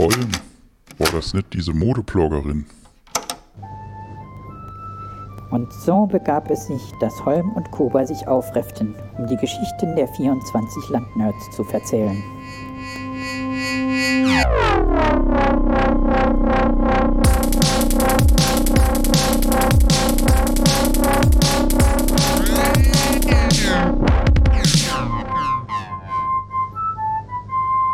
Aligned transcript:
Holm, 0.00 0.32
war 0.96 1.10
das 1.12 1.34
nicht 1.34 1.52
diese 1.52 1.74
Modebloggerin? 1.74 2.64
Und 5.50 5.70
so 5.74 6.06
begab 6.06 6.50
es 6.50 6.68
sich, 6.68 6.80
dass 7.00 7.22
Holm 7.26 7.52
und 7.52 7.70
Kuba 7.70 8.06
sich 8.06 8.26
aufrefften, 8.26 8.94
um 9.18 9.26
die 9.26 9.36
Geschichten 9.36 9.94
der 9.96 10.08
24 10.08 10.88
Landnerds 10.88 11.50
zu 11.50 11.64
verzählen. 11.64 12.16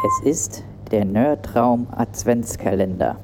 Es 0.04 0.20
ist 0.22 0.64
der 0.92 1.04
Nerdraum 1.04 1.86
Adventskalender. 1.90 3.18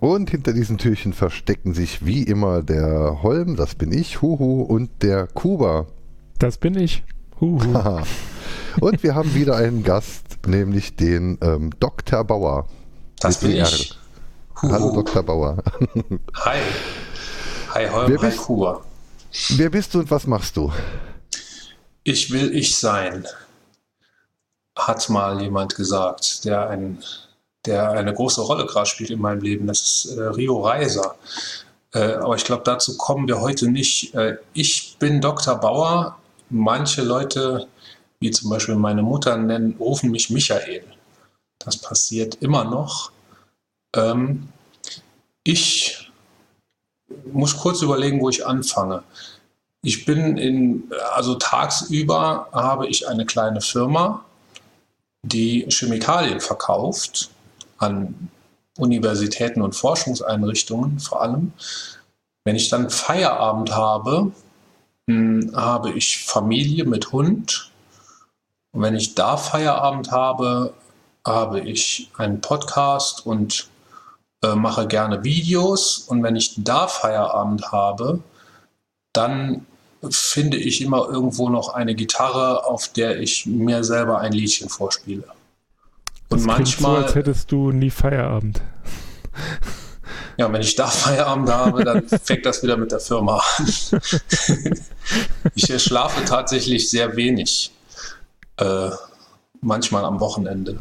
Und 0.00 0.30
hinter 0.30 0.52
diesen 0.54 0.78
Türchen 0.78 1.12
verstecken 1.12 1.74
sich 1.74 2.04
wie 2.06 2.22
immer 2.22 2.62
der 2.62 3.22
Holm, 3.22 3.56
das 3.56 3.74
bin 3.74 3.92
ich, 3.92 4.22
Huhu, 4.22 4.62
und 4.62 4.90
der 5.02 5.26
Kuba. 5.26 5.86
Das 6.38 6.56
bin 6.56 6.74
ich. 6.78 7.04
Huhu. 7.40 7.60
Und 8.80 9.02
wir 9.02 9.14
haben 9.16 9.34
wieder 9.34 9.56
einen 9.56 9.82
Gast, 9.82 10.46
nämlich 10.46 10.94
den 10.94 11.38
ähm, 11.42 11.70
Dr. 11.80 12.22
Bauer. 12.24 12.68
Das 13.20 13.38
bin 13.40 13.50
ER. 13.52 13.64
ich. 13.66 13.98
Hallo. 14.62 14.92
Dr. 14.94 15.22
Bauer. 15.24 15.56
Hi. 16.36 16.58
Hi 17.74 17.88
Holm, 17.88 18.10
Wer 18.10 18.18
hi 18.22 18.26
bist- 18.26 18.38
Kuba. 18.38 18.80
Wer 19.56 19.70
bist 19.70 19.92
du 19.94 20.00
und 20.00 20.10
was 20.10 20.26
machst 20.26 20.56
du? 20.56 20.72
Ich 22.04 22.30
will 22.32 22.54
ich 22.56 22.76
sein, 22.76 23.24
hat 24.86 25.08
mal 25.08 25.40
jemand 25.40 25.74
gesagt, 25.74 26.44
der, 26.44 26.68
ein, 26.70 27.02
der 27.66 27.90
eine 27.90 28.12
große 28.12 28.40
Rolle 28.40 28.66
gerade 28.66 28.86
spielt 28.86 29.10
in 29.10 29.20
meinem 29.20 29.40
Leben. 29.40 29.66
Das 29.66 29.80
ist 29.80 30.16
äh, 30.16 30.22
Rio 30.22 30.60
Reiser. 30.60 31.16
Äh, 31.92 32.14
aber 32.14 32.36
ich 32.36 32.44
glaube, 32.44 32.62
dazu 32.64 32.96
kommen 32.96 33.26
wir 33.28 33.40
heute 33.40 33.68
nicht. 33.68 34.14
Äh, 34.14 34.36
ich 34.52 34.96
bin 34.98 35.20
Dr. 35.20 35.56
Bauer. 35.56 36.16
Manche 36.48 37.02
Leute, 37.02 37.68
wie 38.20 38.30
zum 38.30 38.50
Beispiel 38.50 38.74
meine 38.74 39.02
Mutter, 39.02 39.36
nennen, 39.36 39.76
rufen 39.78 40.10
mich 40.10 40.30
Michael. 40.30 40.84
Das 41.58 41.76
passiert 41.76 42.36
immer 42.36 42.64
noch. 42.64 43.12
Ähm, 43.94 44.48
ich 45.44 46.10
muss 47.32 47.56
kurz 47.56 47.82
überlegen, 47.82 48.20
wo 48.20 48.28
ich 48.28 48.46
anfange. 48.46 49.02
Ich 49.82 50.04
bin 50.04 50.36
in, 50.36 50.90
also 51.14 51.36
tagsüber 51.36 52.48
habe 52.52 52.86
ich 52.86 53.08
eine 53.08 53.24
kleine 53.24 53.60
Firma, 53.60 54.24
die 55.22 55.66
Chemikalien 55.68 56.40
verkauft 56.40 57.30
an 57.78 58.30
Universitäten 58.78 59.62
und 59.62 59.74
Forschungseinrichtungen 59.74 60.98
vor 61.00 61.22
allem. 61.22 61.52
Wenn 62.44 62.56
ich 62.56 62.68
dann 62.68 62.90
Feierabend 62.90 63.74
habe, 63.74 64.32
mh, 65.06 65.56
habe 65.60 65.90
ich 65.92 66.24
Familie 66.24 66.84
mit 66.84 67.12
Hund. 67.12 67.70
Und 68.72 68.82
wenn 68.82 68.94
ich 68.94 69.14
da 69.14 69.36
Feierabend 69.36 70.10
habe, 70.10 70.72
habe 71.26 71.60
ich 71.60 72.10
einen 72.16 72.40
Podcast 72.40 73.26
und 73.26 73.68
äh, 74.42 74.54
mache 74.54 74.86
gerne 74.86 75.22
Videos. 75.24 75.98
Und 75.98 76.22
wenn 76.22 76.36
ich 76.36 76.54
da 76.56 76.88
Feierabend 76.88 77.72
habe, 77.72 78.20
dann 79.12 79.66
finde 80.08 80.56
ich 80.56 80.80
immer 80.80 81.08
irgendwo 81.08 81.48
noch 81.48 81.74
eine 81.74 81.94
Gitarre, 81.94 82.64
auf 82.64 82.88
der 82.88 83.20
ich 83.20 83.46
mir 83.46 83.84
selber 83.84 84.20
ein 84.20 84.32
Liedchen 84.32 84.68
vorspiele. 84.68 85.24
Und 86.28 86.38
Das 86.38 86.54
klingt 86.54 86.68
so, 86.68 86.82
manchmal, 86.82 87.04
als 87.04 87.14
hättest 87.14 87.52
du 87.52 87.70
nie 87.72 87.90
Feierabend. 87.90 88.62
ja, 90.38 90.50
wenn 90.52 90.60
ich 90.60 90.74
da 90.76 90.86
Feierabend 90.86 91.50
habe, 91.50 91.84
dann 91.84 92.08
fängt 92.22 92.46
das 92.46 92.62
wieder 92.62 92.76
mit 92.76 92.92
der 92.92 93.00
Firma 93.00 93.42
an. 93.58 93.66
ich 95.54 95.82
schlafe 95.82 96.24
tatsächlich 96.24 96.88
sehr 96.88 97.16
wenig. 97.16 97.72
Äh, 98.56 98.90
manchmal 99.60 100.04
am 100.04 100.20
Wochenende. 100.20 100.80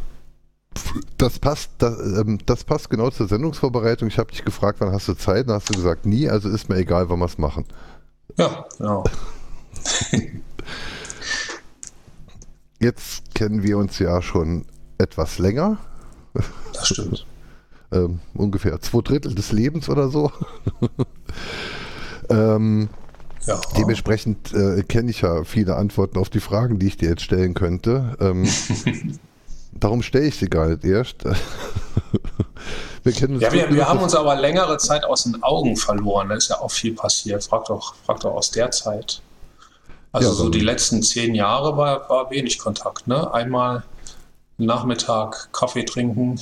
Das 1.18 1.40
passt, 1.40 1.72
das, 1.80 1.98
ähm, 2.00 2.40
das 2.46 2.64
passt 2.64 2.90
genau 2.90 3.10
zur 3.10 3.28
Sendungsvorbereitung. 3.28 4.08
Ich 4.08 4.18
habe 4.18 4.32
dich 4.32 4.46
gefragt, 4.46 4.80
wann 4.80 4.92
hast 4.92 5.08
du 5.08 5.14
Zeit? 5.14 5.48
Dann 5.48 5.56
hast 5.56 5.70
du 5.70 5.74
gesagt, 5.74 6.06
nie, 6.06 6.30
also 6.30 6.50
ist 6.50 6.70
mir 6.70 6.78
egal, 6.78 7.10
wann 7.10 7.20
wir 7.20 7.26
es 7.26 7.38
machen. 7.38 7.66
Ja, 8.38 8.66
genau. 8.78 9.04
Jetzt 12.80 13.36
kennen 13.36 13.64
wir 13.64 13.78
uns 13.78 14.00
ja 14.00 14.22
schon 14.22 14.66
etwas 14.98 15.38
länger. 15.40 15.78
Das 16.74 16.88
stimmt. 16.88 17.26
ähm, 17.92 18.20
ungefähr 18.34 18.80
zwei 18.82 19.02
Drittel 19.02 19.36
des 19.36 19.52
Lebens 19.52 19.90
oder 19.90 20.10
so. 20.10 20.32
ähm, 22.30 22.90
Ja. 23.46 23.60
dementsprechend 23.78 24.54
äh, 24.54 24.84
kenne 24.84 25.10
ich 25.12 25.22
ja 25.22 25.44
viele 25.44 25.76
Antworten 25.76 26.18
auf 26.18 26.30
die 26.30 26.40
Fragen, 26.40 26.80
die 26.80 26.88
ich 26.88 26.98
dir 26.98 27.10
jetzt 27.10 27.24
stellen 27.24 27.54
könnte. 27.54 28.16
Ähm, 28.20 28.48
darum 29.80 30.02
stelle 30.02 30.28
ich 30.28 30.38
sie 30.38 30.50
gar 30.50 30.68
nicht 30.68 30.84
erst. 30.84 31.24
wir 33.04 33.12
kennen 33.12 33.36
uns 33.36 33.44
Ja, 33.44 33.52
wir, 33.52 33.74
wir 33.74 33.88
haben 33.88 34.00
uns 34.00 34.16
aber 34.16 34.36
längere 34.36 34.78
Zeit 34.78 35.04
aus 35.04 35.24
den 35.24 35.42
Augen 35.44 35.76
verloren. 35.76 36.30
Da 36.30 36.36
ist 36.36 36.50
ja 36.50 36.60
auch 36.60 36.72
viel 36.72 36.94
passiert. 36.94 37.44
Frag 37.44 37.66
doch, 37.66 37.96
frag 38.06 38.20
doch 38.22 38.34
aus 38.34 38.52
der 38.52 38.72
Zeit. 38.72 39.22
Also 40.12 40.30
Ja, 40.30 40.34
so 40.34 40.50
die 40.50 40.62
letzten 40.62 41.04
zehn 41.04 41.36
Jahre 41.36 41.78
war, 41.78 42.10
war 42.10 42.32
wenig 42.32 42.58
Kontakt. 42.58 43.08
Ne? 43.08 43.32
Einmal 43.34 43.84
Nachmittag 44.58 45.50
Kaffee 45.54 45.86
trinken. 45.86 46.40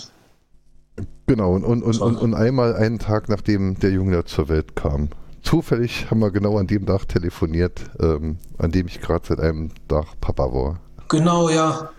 Genau, 1.28 1.54
und, 1.54 1.64
und, 1.64 1.84
und, 1.84 2.00
und, 2.00 2.16
und 2.18 2.34
einmal 2.34 2.76
einen 2.76 3.00
Tag, 3.00 3.28
nachdem 3.30 3.78
der 3.80 3.92
Junge 3.92 4.24
zur 4.26 4.48
Welt 4.48 4.76
kam. 4.76 5.10
Zufällig 5.42 6.10
haben 6.10 6.20
wir 6.20 6.32
genau 6.32 6.58
an 6.58 6.68
dem 6.68 6.86
Tag 6.86 7.08
telefoniert, 7.08 7.82
ähm, 8.00 8.38
an 8.58 8.72
dem 8.72 8.88
ich 8.88 9.02
gerade 9.02 9.28
seit 9.28 9.40
einem 9.40 9.72
Tag 9.88 10.20
Papa 10.22 10.52
war. 10.52 10.80
Genau, 11.10 11.50
ja. 11.50 11.90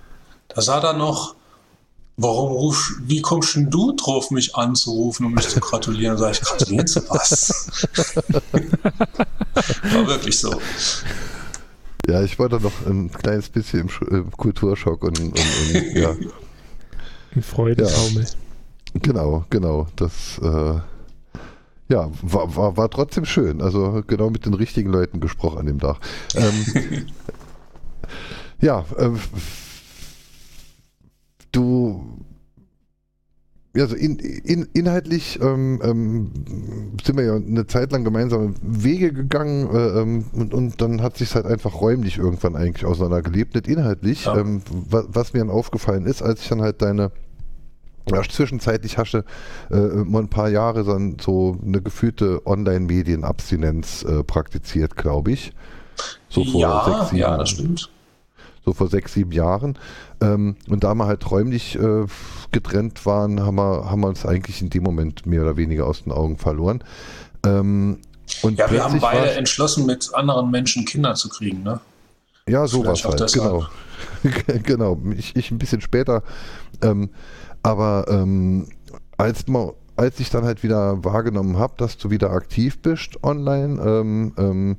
Da 0.48 0.62
sah 0.62 0.80
er 0.80 0.92
noch, 0.94 1.34
warum 2.16 2.52
ruf, 2.52 2.94
wie 3.02 3.20
kommst 3.20 3.54
denn 3.54 3.70
du 3.70 3.92
drauf, 3.92 4.30
mich 4.30 4.56
anzurufen 4.56 5.26
und 5.26 5.34
mich 5.34 5.48
zu 5.48 5.60
gratulieren? 5.60 6.16
Sag 6.18 6.32
ich, 6.32 6.40
gratulieren 6.40 6.86
zu 6.86 7.02
was? 7.08 7.86
war 9.92 10.06
wirklich 10.06 10.38
so. 10.38 10.58
Ja, 12.08 12.22
ich 12.22 12.38
war 12.38 12.48
da 12.48 12.58
noch 12.58 12.86
ein 12.86 13.12
kleines 13.12 13.50
bisschen 13.50 13.80
im, 13.80 13.88
Sch- 13.88 14.08
im 14.08 14.30
Kulturschock 14.32 15.04
und, 15.04 15.20
und, 15.20 15.38
und 15.38 15.94
ja, 15.94 16.16
Ein 17.34 17.42
Freudentaumel. 17.42 18.26
genau, 18.94 19.44
genau. 19.50 19.86
Das 19.96 20.38
äh, 20.42 20.80
ja, 21.90 22.10
war, 22.22 22.56
war, 22.56 22.76
war 22.78 22.90
trotzdem 22.90 23.26
schön. 23.26 23.60
Also 23.60 24.02
genau 24.06 24.30
mit 24.30 24.46
den 24.46 24.54
richtigen 24.54 24.90
Leuten 24.90 25.20
gesprochen 25.20 25.58
an 25.58 25.66
dem 25.66 25.78
Tag. 25.78 25.98
Ähm, 26.34 26.64
ja, 28.60 28.84
äh, 28.96 29.10
du 31.52 32.18
also 33.76 33.94
in, 33.94 34.18
in, 34.18 34.66
inhaltlich 34.72 35.38
ähm, 35.40 35.80
ähm, 35.82 36.30
sind 37.04 37.16
wir 37.16 37.24
ja 37.24 37.34
eine 37.36 37.66
Zeit 37.66 37.92
lang 37.92 38.04
gemeinsame 38.04 38.54
Wege 38.62 39.12
gegangen 39.12 39.68
äh, 39.72 40.00
ähm, 40.00 40.24
und, 40.32 40.54
und 40.54 40.80
dann 40.80 41.02
hat 41.02 41.16
sich 41.16 41.34
halt 41.34 41.46
einfach 41.46 41.80
räumlich 41.80 42.18
irgendwann 42.18 42.56
eigentlich 42.56 42.84
auseinandergelebt, 42.84 43.54
nicht 43.54 43.68
inhaltlich. 43.68 44.24
Ja. 44.24 44.38
Ähm, 44.38 44.62
was, 44.70 45.04
was 45.08 45.32
mir 45.32 45.40
dann 45.40 45.50
aufgefallen 45.50 46.06
ist, 46.06 46.22
als 46.22 46.42
ich 46.42 46.48
dann 46.48 46.62
halt 46.62 46.82
deine 46.82 47.12
ja, 48.10 48.22
zwischenzeitlich 48.22 48.96
hast 48.96 49.12
du 49.12 49.18
äh, 49.70 49.76
mal 49.76 50.22
ein 50.22 50.30
paar 50.30 50.48
Jahre 50.48 50.82
dann 50.82 51.18
so 51.20 51.58
eine 51.62 51.82
gefühlte 51.82 52.46
Online-Medien-Abstinenz 52.46 54.02
äh, 54.02 54.24
praktiziert, 54.24 54.96
glaube 54.96 55.32
ich. 55.32 55.52
So 56.30 56.42
vor 56.44 56.60
ja, 56.60 56.84
sechs, 56.84 57.10
sieben 57.10 57.16
ja, 57.18 57.28
Jahren 57.28 57.38
das 57.40 57.50
stimmt. 57.50 57.90
So 58.68 58.74
vor 58.74 58.88
sechs, 58.88 59.14
sieben 59.14 59.32
Jahren. 59.32 59.78
Ähm, 60.20 60.56
und 60.68 60.84
da 60.84 60.94
wir 60.94 61.06
halt 61.06 61.30
räumlich 61.30 61.76
äh, 61.76 62.04
getrennt 62.52 63.06
waren, 63.06 63.40
haben 63.40 63.56
wir, 63.56 63.90
haben 63.90 64.00
wir 64.02 64.08
uns 64.08 64.26
eigentlich 64.26 64.60
in 64.60 64.68
dem 64.70 64.82
Moment 64.82 65.24
mehr 65.26 65.42
oder 65.42 65.56
weniger 65.56 65.86
aus 65.86 66.04
den 66.04 66.12
Augen 66.12 66.36
verloren. 66.36 66.84
Ähm, 67.46 67.98
und 68.42 68.58
Ja, 68.58 68.70
wir 68.70 68.84
haben 68.84 69.00
beide 69.00 69.30
entschlossen, 69.32 69.86
mit 69.86 70.10
anderen 70.12 70.50
Menschen 70.50 70.84
Kinder 70.84 71.14
zu 71.14 71.30
kriegen, 71.30 71.62
ne? 71.62 71.80
Ja, 72.46 72.66
sowas 72.66 73.04
halt, 73.04 73.32
genau. 73.32 73.66
genau, 74.64 74.98
ich, 75.16 75.34
ich 75.36 75.50
ein 75.50 75.58
bisschen 75.58 75.80
später. 75.80 76.22
Ähm, 76.82 77.10
aber 77.62 78.06
ähm, 78.08 78.68
als, 79.16 79.46
ma- 79.48 79.72
als 79.96 80.20
ich 80.20 80.30
dann 80.30 80.44
halt 80.44 80.62
wieder 80.62 81.02
wahrgenommen 81.04 81.58
habe, 81.58 81.74
dass 81.78 81.96
du 81.96 82.10
wieder 82.10 82.30
aktiv 82.30 82.80
bist 82.80 83.22
online, 83.22 83.80
ähm, 83.82 84.32
ähm, 84.36 84.76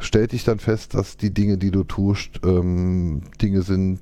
stellte 0.00 0.36
ich 0.36 0.44
dann 0.44 0.58
fest, 0.58 0.94
dass 0.94 1.16
die 1.16 1.32
Dinge, 1.32 1.58
die 1.58 1.70
du 1.70 1.84
tust, 1.84 2.40
ähm, 2.44 3.22
Dinge 3.40 3.62
sind, 3.62 4.00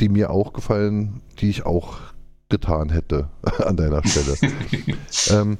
die 0.00 0.08
mir 0.08 0.30
auch 0.30 0.52
gefallen, 0.52 1.20
die 1.38 1.50
ich 1.50 1.64
auch 1.64 1.98
getan 2.48 2.88
hätte 2.90 3.28
an 3.64 3.76
deiner 3.76 4.06
Stelle. 4.06 4.36
ähm, 5.30 5.58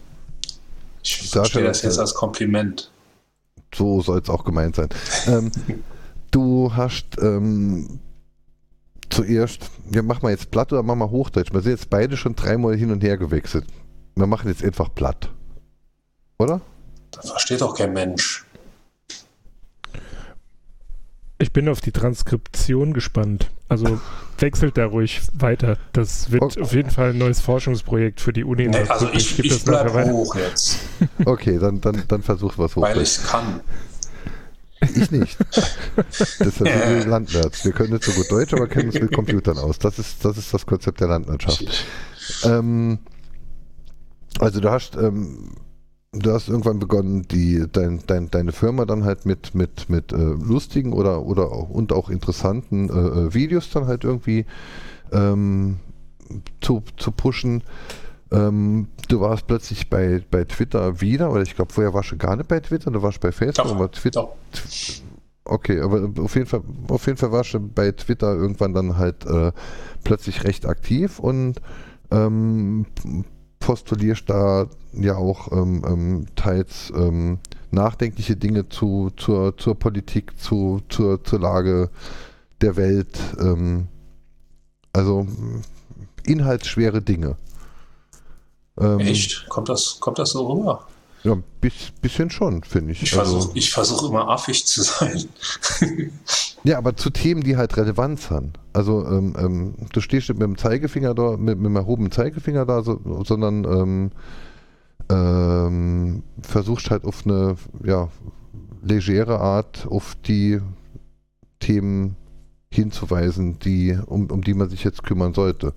Ich 1.03 1.29
verstehe 1.31 1.65
das 1.65 1.79
das- 1.79 1.83
jetzt 1.83 1.99
als 1.99 2.15
Kompliment. 2.15 2.91
so 3.75 4.01
soll 4.03 4.21
es 4.21 4.29
auch 4.29 4.45
gemeint 4.45 4.77
sein. 4.77 4.89
Ähm, 5.27 5.51
du 6.31 6.75
hast 6.75 7.19
ähm, 7.21 8.01
zuerst, 9.11 9.71
ja, 9.93 10.03
mach 10.03 10.23
mal 10.23 10.31
jetzt 10.31 10.51
platt 10.51 10.73
oder 10.73 10.83
mach 10.83 10.97
mal 10.97 11.11
Hochdeutsch. 11.11 11.53
Wir 11.53 11.61
sind 11.61 11.73
jetzt 11.73 11.91
beide 11.91 12.17
schon 12.17 12.35
dreimal 12.35 12.77
hin 12.77 12.91
und 12.91 13.03
her 13.03 13.17
gewechselt. 13.19 13.67
Wir 14.17 14.27
machen 14.27 14.49
jetzt 14.49 14.65
einfach 14.65 14.95
platt. 14.95 15.31
Oder? 16.39 16.61
Das 17.13 17.31
versteht 17.31 17.61
doch 17.61 17.75
kein 17.77 17.93
Mensch. 17.93 18.45
Ich 21.43 21.53
bin 21.53 21.69
auf 21.69 21.81
die 21.81 21.91
Transkription 21.91 22.93
gespannt. 22.93 23.51
Also 23.69 24.01
wechselt 24.39 24.79
da 24.79 24.87
ruhig 24.87 25.21
weiter. 25.35 25.77
Das 25.93 26.31
wird 26.31 26.41
Okay. 26.43 26.61
auf 26.63 26.73
jeden 26.73 26.91
Fall 26.91 27.11
ein 27.11 27.19
neues 27.19 27.41
Forschungsprojekt 27.41 28.21
für 28.21 28.33
die 28.33 28.45
Uni. 28.45 28.65
in 28.65 28.71
Nee, 28.71 28.79
also 28.89 29.09
ich, 29.13 29.35
gebe 29.37 29.49
ich 29.49 29.55
das 29.55 29.67
nachher 29.67 29.85
bleib 29.91 29.95
weiter. 29.95 30.13
hoch 30.13 30.37
jetzt, 30.37 30.79
Okay, 31.25 31.59
dann, 31.59 31.81
dann, 31.81 32.05
dann 32.07 32.23
versuch 32.23 32.59
was 32.59 32.77
weil 32.77 32.91
Hochdeutsch. 32.93 33.03
ich 33.03 33.19
es 33.19 33.27
kann. 33.27 33.61
Ich 34.95 35.11
nicht. 35.11 35.37
Das 35.97 36.19
sind 36.39 36.65
wir 36.65 37.07
Landwirts. 37.07 37.65
Wir 37.65 37.73
können 37.73 37.93
nicht 37.93 38.05
so 38.05 38.13
gut 38.13 38.31
Deutsch, 38.31 38.53
aber 38.53 38.69
kennen 38.69 38.87
uns 38.91 39.01
mit 39.01 39.13
Computern 39.13 39.59
aus. 39.59 39.79
Das 39.81 39.99
ist 39.99 40.25
das, 40.25 40.37
ist 40.39 40.55
das 40.55 40.65
Konzept 40.67 41.01
der 41.01 41.09
Landwirtschaft. 41.09 41.87
Ähm, 42.45 42.99
also 44.39 44.61
du 44.61 44.71
hast, 44.71 44.97
ähm, 44.97 45.55
du 46.13 46.31
hast 46.31 46.49
irgendwann 46.49 46.79
begonnen, 46.79 47.23
die, 47.23 47.65
dein, 47.73 48.01
dein, 48.07 48.31
deine 48.31 48.53
Firma 48.53 48.85
dann 48.85 49.05
halt 49.05 49.25
mit, 49.25 49.55
mit, 49.55 49.89
mit 49.89 50.13
äh, 50.13 50.17
lustigen 50.17 50.93
oder, 50.93 51.25
oder 51.25 51.51
auch, 51.51 51.71
und 51.71 51.93
auch 51.93 52.11
interessanten 52.11 52.91
äh, 52.91 52.93
äh, 52.93 53.35
Videos 53.35 53.71
dann 53.71 53.87
halt 53.87 54.05
irgendwie 54.05 54.45
ähm, 55.11 55.79
zu, 56.61 56.83
zu 56.99 57.13
pushen. 57.13 57.63
Ähm, 58.31 58.89
du 59.09 59.21
warst 59.21 59.47
plötzlich 59.47 59.89
bei, 59.89 60.23
bei 60.31 60.45
Twitter 60.45 61.01
wieder, 61.01 61.31
oder 61.31 61.43
ich 61.43 61.57
glaube, 61.57 61.73
vorher 61.73 61.95
warst 61.95 62.13
du 62.13 62.17
gar 62.19 62.37
nicht 62.37 62.49
bei 62.49 62.61
Twitter, 62.61 62.91
du 62.91 63.03
warst 63.03 63.21
bei 63.21 63.33
Facebook, 63.33 63.67
Doch, 63.67 63.75
aber 63.75 63.91
Twitter. 63.91 64.29
Okay, 65.45 65.81
aber 65.81 66.09
auf 66.23 66.35
jeden 66.35 66.47
Fall, 66.47 66.63
auf 66.89 67.07
jeden 67.07 67.19
Fall 67.19 67.33
warst 67.33 67.55
du 67.55 67.61
bei 67.61 67.91
Twitter 67.91 68.35
irgendwann 68.35 68.75
dann 68.75 68.97
halt 68.97 69.27
äh, 69.27 69.53
plötzlich 70.05 70.45
recht 70.45 70.67
aktiv 70.67 71.19
und 71.19 71.61
ähm, 72.11 72.87
postulierst 73.63 74.29
da 74.29 74.67
ja 74.93 75.17
auch 75.17 75.51
ähm, 75.53 75.83
ähm, 75.87 76.27
teils 76.37 76.93
ähm, 76.95 77.39
nachdenkliche 77.71 78.37
Dinge 78.37 78.69
zu, 78.69 79.11
zur, 79.17 79.57
zur 79.57 79.79
Politik, 79.79 80.39
zu, 80.39 80.83
zur, 80.89 81.25
zur 81.25 81.41
Lage 81.41 81.91
der 82.61 82.77
Welt. 82.77 83.19
Ähm, 83.39 83.89
also 84.93 85.27
inhaltsschwere 86.25 87.01
Dinge. 87.01 87.37
Ähm, 88.79 89.01
Echt? 89.01 89.49
Kommt 89.49 89.69
das, 89.69 89.99
kommt 90.01 90.19
das 90.19 90.31
so 90.31 90.47
rüber? 90.47 90.87
Ja, 91.25 91.33
ein 91.33 91.45
bis, 91.61 91.93
bisschen 92.01 92.31
schon, 92.31 92.65
finde 92.65 92.93
ich. 92.93 93.03
Ich 93.03 93.17
Also- 93.19 93.41
versuche 93.41 93.61
versuch 93.71 94.09
immer 94.11 94.29
affig 94.29 94.67
zu 94.67 94.83
sein. 94.83 95.25
Ja, 96.65 96.79
aber 96.79 96.97
zu 96.97 97.11
Themen, 97.11 97.43
die 97.43 97.57
halt 97.57 97.77
Relevanz 97.77 98.31
haben. 98.31 98.53
Also 98.73 99.05
ähm, 99.05 99.35
ähm, 99.37 99.75
du 99.93 100.01
stehst 100.01 100.29
nicht 100.29 100.39
mit 100.39 100.47
dem 100.47 100.57
Zeigefinger 100.57 101.13
da, 101.13 101.37
mit, 101.37 101.59
mit 101.59 101.67
dem 101.67 101.75
erhobenen 101.75 102.13
Zeigefinger 102.13 102.65
da, 102.65 102.85
so, 102.85 103.01
sondern 103.25 103.65
ähm, 103.65 104.11
ähm, 105.11 106.23
versuchst 106.41 106.91
halt 106.93 107.05
auf 107.05 107.27
eine 107.27 107.57
ja, 107.85 108.09
legere 108.81 109.41
Art 109.41 109.89
auf 109.91 110.15
die 110.25 110.61
Themen 111.59 112.15
hinzuweisen, 112.71 113.59
die, 113.59 113.99
um, 114.07 114.31
um 114.31 114.43
die 114.43 114.55
man 114.55 114.69
sich 114.71 114.85
jetzt 114.85 115.03
kümmern 115.03 115.35
sollte. 115.35 115.75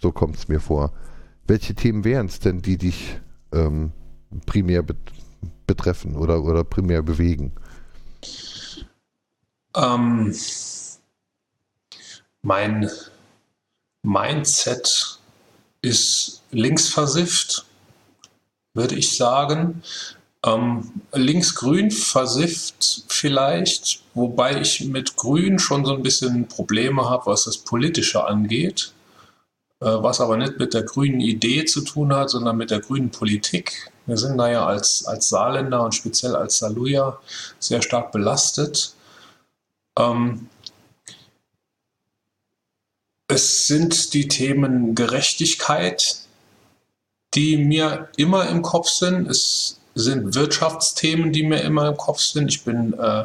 So 0.00 0.12
kommt 0.12 0.36
es 0.36 0.48
mir 0.48 0.60
vor. 0.60 0.92
Welche 1.46 1.74
Themen 1.74 2.04
wären 2.04 2.26
es 2.26 2.40
denn, 2.40 2.62
die 2.62 2.78
dich 2.78 3.20
ähm, 3.52 3.92
primär 4.46 4.82
bet 4.82 4.96
betreffen 5.66 6.16
oder, 6.16 6.44
oder 6.44 6.62
primär 6.62 7.02
bewegen? 7.02 7.52
Ähm, 9.74 10.34
mein 12.42 12.88
Mindset 14.02 15.18
ist 15.82 16.42
linksversifft, 16.52 17.66
würde 18.74 18.94
ich 18.94 19.16
sagen. 19.16 19.82
Ähm, 20.44 20.92
linksgrün 21.12 21.90
versifft 21.90 23.04
vielleicht, 23.08 24.04
wobei 24.14 24.60
ich 24.60 24.84
mit 24.84 25.16
grün 25.16 25.58
schon 25.58 25.84
so 25.84 25.94
ein 25.94 26.02
bisschen 26.02 26.46
Probleme 26.46 27.10
habe, 27.10 27.26
was 27.26 27.44
das 27.44 27.58
Politische 27.58 28.24
angeht. 28.24 28.92
Äh, 29.80 29.86
was 29.86 30.20
aber 30.20 30.36
nicht 30.36 30.58
mit 30.58 30.72
der 30.72 30.84
grünen 30.84 31.20
Idee 31.20 31.64
zu 31.66 31.82
tun 31.82 32.14
hat, 32.14 32.30
sondern 32.30 32.56
mit 32.56 32.70
der 32.70 32.80
grünen 32.80 33.10
Politik. 33.10 33.90
Wir 34.06 34.16
sind 34.16 34.38
da 34.38 34.48
ja 34.48 34.64
als, 34.64 35.04
als 35.06 35.28
Saarländer 35.28 35.82
und 35.82 35.94
speziell 35.94 36.36
als 36.36 36.58
Saarlouier 36.58 37.18
sehr 37.58 37.82
stark 37.82 38.12
belastet. 38.12 38.94
Ähm, 39.98 40.48
es 43.28 43.66
sind 43.66 44.14
die 44.14 44.28
Themen 44.28 44.94
Gerechtigkeit, 44.94 46.20
die 47.34 47.56
mir 47.56 48.08
immer 48.16 48.48
im 48.48 48.62
Kopf 48.62 48.88
sind. 48.88 49.28
Es 49.28 49.80
sind 49.96 50.34
Wirtschaftsthemen, 50.34 51.32
die 51.32 51.42
mir 51.42 51.62
immer 51.62 51.88
im 51.88 51.96
Kopf 51.96 52.20
sind. 52.20 52.48
Ich 52.48 52.64
bin 52.64 52.92
äh, 52.98 53.24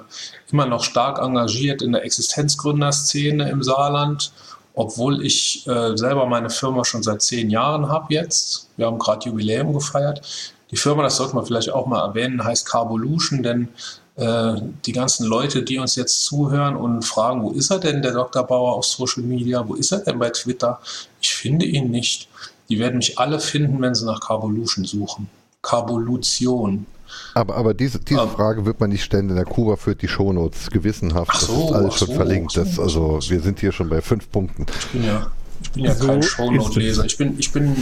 immer 0.52 0.66
noch 0.66 0.84
stark 0.84 1.20
engagiert 1.20 1.82
in 1.82 1.92
der 1.92 2.04
Existenzgründerszene 2.04 3.50
im 3.50 3.62
Saarland, 3.62 4.32
obwohl 4.74 5.24
ich 5.24 5.68
äh, 5.68 5.96
selber 5.96 6.26
meine 6.26 6.50
Firma 6.50 6.84
schon 6.84 7.04
seit 7.04 7.22
zehn 7.22 7.50
Jahren 7.50 7.90
habe 7.90 8.14
jetzt. 8.14 8.70
Wir 8.78 8.88
haben 8.88 9.00
gerade 9.00 9.28
Jubiläum 9.28 9.74
gefeiert. 9.74 10.54
Die 10.72 10.78
Firma, 10.78 11.04
das 11.04 11.18
sollte 11.18 11.36
man 11.36 11.46
vielleicht 11.46 11.70
auch 11.72 11.86
mal 11.86 12.02
erwähnen, 12.06 12.44
heißt 12.44 12.66
Carbolution, 12.66 13.44
denn 13.44 13.68
äh, 14.16 14.54
die 14.86 14.92
ganzen 14.92 15.26
Leute, 15.28 15.64
die 15.64 15.80
uns 15.80 15.96
jetzt 15.96 16.24
zuhören 16.26 16.76
und 16.76 17.04
fragen, 17.04 17.44
wo 17.44 17.52
ist 17.52 17.72
er 17.72 17.80
denn, 17.80 18.02
der 18.02 18.14
Dr. 18.14 18.44
Bauer 18.44 18.76
auf 18.76 18.86
Social 18.86 19.24
Media, 19.24 19.68
wo 19.68 19.76
ist 19.76 19.92
er 19.92 20.00
denn 20.00 20.20
bei 20.20 20.30
Twitter? 20.30 20.80
Ich 21.22 21.34
finde 21.34 21.66
ihn 21.66 21.92
nicht. 21.92 22.28
Die 22.70 22.80
werden 22.80 22.98
mich 22.98 23.20
alle 23.20 23.40
finden, 23.40 23.82
wenn 23.82 23.96
sie 23.96 24.06
nach 24.06 24.22
Carbolution 24.22 24.86
suchen. 24.86 25.30
Carbolution. 25.62 26.86
Aber, 27.34 27.56
aber 27.56 27.74
diese, 27.74 28.00
diese 28.00 28.22
Ähm. 28.22 28.30
Frage 28.30 28.66
wird 28.66 28.80
man 28.80 28.90
nicht 28.90 29.04
stellen, 29.04 29.28
denn 29.28 29.36
der 29.36 29.46
Kuba 29.46 29.76
führt 29.76 30.02
die 30.02 30.08
Shownotes 30.08 30.70
gewissenhaft. 30.70 31.32
Ach 31.34 31.42
so, 31.42 31.54
das 31.54 31.70
ist 31.70 31.76
alles 31.76 31.94
ach 31.94 31.98
schon 31.98 32.08
so, 32.08 32.14
verlinkt. 32.14 32.58
Das, 32.58 32.76
so, 32.76 32.82
also 32.82 33.20
wir 33.28 33.42
sind 33.42 33.60
hier 33.60 33.72
schon 33.72 33.90
bei 33.90 34.02
fünf 34.02 34.32
Punkten. 34.32 34.66
Ich 34.80 34.88
bin 34.88 35.04
ja, 35.04 35.28
ich 35.62 35.72
bin 35.72 35.84
ja 35.86 35.94
So 35.96 36.08
kein 36.08 36.24
Shownote-Leser. 36.24 37.06
es. 37.06 37.12
Ich 37.12 37.18
bin, 37.18 37.38
ich 37.40 37.52
bin, 37.52 37.76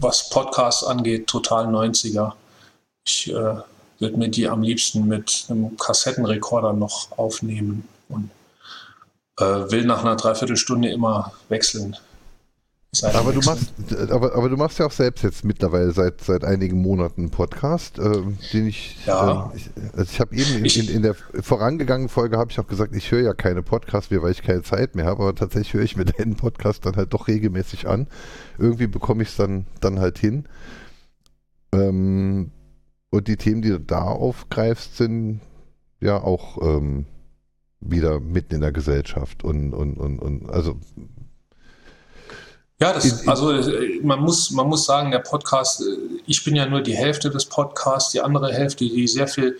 was 0.00 0.30
Podcasts 0.30 0.84
angeht, 0.84 1.26
total 1.26 1.66
90er. 1.66 2.32
Ich 3.06 3.30
äh, 3.30 3.32
würde 3.98 4.16
mir 4.16 4.28
die 4.28 4.48
am 4.48 4.62
liebsten 4.62 5.06
mit 5.06 5.46
einem 5.48 5.76
Kassettenrekorder 5.76 6.72
noch 6.72 7.16
aufnehmen 7.16 7.86
und 8.08 8.30
äh, 9.38 9.44
will 9.44 9.84
nach 9.84 10.02
einer 10.02 10.16
Dreiviertelstunde 10.16 10.90
immer 10.90 11.32
wechseln. 11.48 11.96
Aber 13.02 13.32
du 13.32 13.40
machst, 13.40 13.72
aber, 14.10 14.34
aber 14.34 14.48
du 14.48 14.56
machst 14.56 14.78
ja 14.78 14.86
auch 14.86 14.92
selbst 14.92 15.22
jetzt 15.22 15.44
mittlerweile 15.44 15.92
seit, 15.92 16.22
seit 16.22 16.44
einigen 16.44 16.80
Monaten 16.80 17.22
einen 17.22 17.30
Podcast, 17.30 17.98
ähm, 17.98 18.38
den 18.54 18.66
ich, 18.66 18.96
Ja. 19.04 19.50
ähm, 19.52 19.56
ich 19.56 19.70
also 19.92 20.10
ich 20.10 20.18
habe 20.20 20.34
eben 20.34 20.56
in, 20.56 20.64
in, 20.64 20.88
in 20.88 21.02
der 21.02 21.14
vorangegangenen 21.14 22.08
Folge 22.08 22.38
habe 22.38 22.50
ich 22.50 22.58
auch 22.58 22.66
gesagt, 22.66 22.94
ich 22.94 23.10
höre 23.10 23.20
ja 23.20 23.34
keine 23.34 23.62
Podcasts 23.62 24.10
mehr, 24.10 24.22
weil 24.22 24.32
ich 24.32 24.42
keine 24.42 24.62
Zeit 24.62 24.94
mehr 24.94 25.04
habe, 25.04 25.22
aber 25.24 25.34
tatsächlich 25.34 25.74
höre 25.74 25.82
ich 25.82 25.96
mir 25.96 26.04
deinen 26.06 26.36
Podcast 26.36 26.86
dann 26.86 26.96
halt 26.96 27.12
doch 27.12 27.28
regelmäßig 27.28 27.86
an. 27.86 28.06
Irgendwie 28.58 28.86
bekomme 28.86 29.22
ich 29.22 29.28
es 29.28 29.36
dann, 29.36 29.66
dann 29.80 30.00
halt 30.00 30.18
hin. 30.18 30.46
Ähm, 31.72 32.50
und 33.10 33.28
die 33.28 33.36
Themen, 33.36 33.62
die 33.62 33.70
du 33.70 33.80
da 33.80 34.02
aufgreifst, 34.02 34.96
sind 34.96 35.40
ja 36.00 36.22
auch 36.22 36.58
ähm, 36.62 37.06
wieder 37.80 38.20
mitten 38.20 38.56
in 38.56 38.60
der 38.60 38.72
Gesellschaft 38.72 39.44
und, 39.44 39.72
und, 39.72 39.96
und, 39.96 40.18
und 40.18 40.50
also 40.50 40.78
Ja, 42.80 42.92
das, 42.92 43.26
also 43.26 43.52
äh, 43.52 44.00
man 44.02 44.20
muss, 44.20 44.50
man 44.50 44.68
muss 44.68 44.84
sagen, 44.84 45.10
der 45.10 45.20
Podcast, 45.20 45.80
äh, 45.80 45.84
ich 46.26 46.44
bin 46.44 46.56
ja 46.56 46.66
nur 46.66 46.82
die 46.82 46.96
Hälfte 46.96 47.30
des 47.30 47.46
Podcasts, 47.46 48.12
die 48.12 48.20
andere 48.20 48.52
Hälfte, 48.52 48.84
die 48.84 49.06
sehr 49.06 49.28
viel 49.28 49.58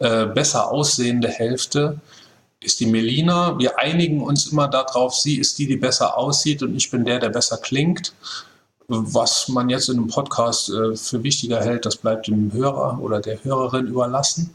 äh, 0.00 0.26
besser 0.26 0.70
aussehende 0.70 1.28
Hälfte, 1.28 2.00
ist 2.60 2.80
die 2.80 2.86
Melina. 2.86 3.58
Wir 3.58 3.78
einigen 3.78 4.20
uns 4.20 4.46
immer 4.48 4.68
darauf, 4.68 5.14
sie 5.14 5.38
ist 5.38 5.58
die, 5.58 5.66
die 5.66 5.76
besser 5.76 6.16
aussieht 6.16 6.62
und 6.62 6.74
ich 6.74 6.90
bin 6.90 7.04
der, 7.04 7.20
der 7.20 7.30
besser 7.30 7.58
klingt. 7.58 8.12
Was 8.88 9.48
man 9.48 9.68
jetzt 9.68 9.90
in 9.90 9.98
einem 9.98 10.08
Podcast 10.08 10.70
äh, 10.70 10.96
für 10.96 11.22
wichtiger 11.22 11.60
hält, 11.62 11.84
das 11.84 11.96
bleibt 11.96 12.26
dem 12.26 12.50
Hörer 12.52 12.98
oder 13.00 13.20
der 13.20 13.44
Hörerin 13.44 13.86
überlassen. 13.86 14.54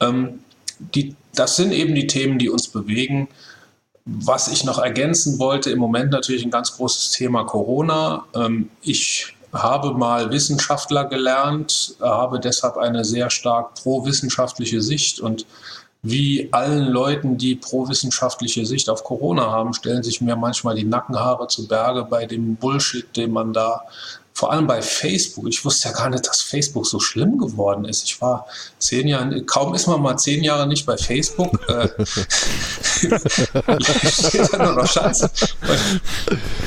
Ähm, 0.00 0.40
die, 0.78 1.14
das 1.34 1.54
sind 1.54 1.72
eben 1.72 1.94
die 1.94 2.08
Themen, 2.08 2.38
die 2.38 2.48
uns 2.48 2.66
bewegen. 2.66 3.28
Was 4.04 4.48
ich 4.48 4.64
noch 4.64 4.78
ergänzen 4.78 5.38
wollte, 5.38 5.70
im 5.70 5.78
Moment 5.78 6.10
natürlich 6.10 6.42
ein 6.44 6.50
ganz 6.50 6.76
großes 6.76 7.12
Thema 7.12 7.44
Corona. 7.44 8.24
Ähm, 8.34 8.70
ich 8.82 9.36
habe 9.52 9.94
mal 9.94 10.32
Wissenschaftler 10.32 11.04
gelernt, 11.04 11.96
habe 12.00 12.40
deshalb 12.40 12.76
eine 12.76 13.04
sehr 13.04 13.30
stark 13.30 13.74
pro-wissenschaftliche 13.74 14.80
Sicht 14.80 15.20
und 15.20 15.46
wie 16.02 16.48
allen 16.52 16.86
Leuten, 16.86 17.36
die 17.36 17.56
pro-wissenschaftliche 17.56 18.64
Sicht 18.64 18.88
auf 18.88 19.04
Corona 19.04 19.50
haben, 19.50 19.74
stellen 19.74 20.02
sich 20.02 20.20
mir 20.20 20.34
manchmal 20.34 20.74
die 20.74 20.84
Nackenhaare 20.84 21.46
zu 21.48 21.68
Berge 21.68 22.04
bei 22.04 22.24
dem 22.24 22.56
Bullshit, 22.56 23.14
den 23.16 23.32
man 23.32 23.52
da 23.52 23.82
vor 24.32 24.52
allem 24.52 24.66
bei 24.66 24.80
Facebook. 24.80 25.46
Ich 25.48 25.62
wusste 25.66 25.88
ja 25.88 25.94
gar 25.94 26.08
nicht, 26.08 26.26
dass 26.26 26.40
Facebook 26.40 26.86
so 26.86 26.98
schlimm 26.98 27.36
geworden 27.36 27.84
ist. 27.84 28.04
Ich 28.04 28.22
war 28.22 28.46
zehn 28.78 29.06
Jahre, 29.06 29.42
kaum 29.42 29.74
ist 29.74 29.86
man 29.86 30.00
mal 30.00 30.16
zehn 30.16 30.42
Jahre 30.42 30.66
nicht 30.66 30.86
bei 30.86 30.96
Facebook, 30.96 31.60
äh, 31.68 31.88
steht 34.08 34.58
noch 34.58 34.86
Scheiße. 34.86 35.30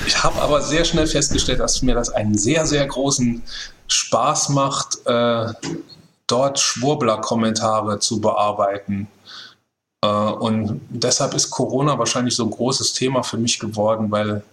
Ich 0.05 0.23
habe 0.23 0.39
aber 0.39 0.61
sehr 0.61 0.85
schnell 0.85 1.07
festgestellt, 1.07 1.59
dass 1.59 1.81
mir 1.81 1.95
das 1.95 2.09
einen 2.09 2.37
sehr, 2.37 2.67
sehr 2.67 2.85
großen 2.85 3.41
Spaß 3.87 4.49
macht, 4.49 4.99
äh, 5.07 5.45
dort 6.27 6.59
Schwurbler-Kommentare 6.59 7.97
zu 7.97 8.21
bearbeiten. 8.21 9.07
Äh, 10.03 10.05
und 10.05 10.81
deshalb 10.89 11.33
ist 11.33 11.49
Corona 11.49 11.97
wahrscheinlich 11.97 12.35
so 12.35 12.43
ein 12.43 12.51
großes 12.51 12.93
Thema 12.93 13.23
für 13.23 13.37
mich 13.37 13.57
geworden, 13.57 14.11
weil 14.11 14.43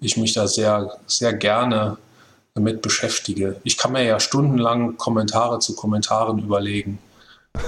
ich 0.00 0.16
mich 0.16 0.34
da 0.34 0.48
sehr, 0.48 0.90
sehr 1.06 1.32
gerne 1.32 1.96
damit 2.54 2.82
beschäftige. 2.82 3.60
Ich 3.62 3.78
kann 3.78 3.92
mir 3.92 4.02
ja 4.02 4.18
stundenlang 4.18 4.96
Kommentare 4.96 5.60
zu 5.60 5.74
Kommentaren 5.74 6.40
überlegen. 6.40 6.98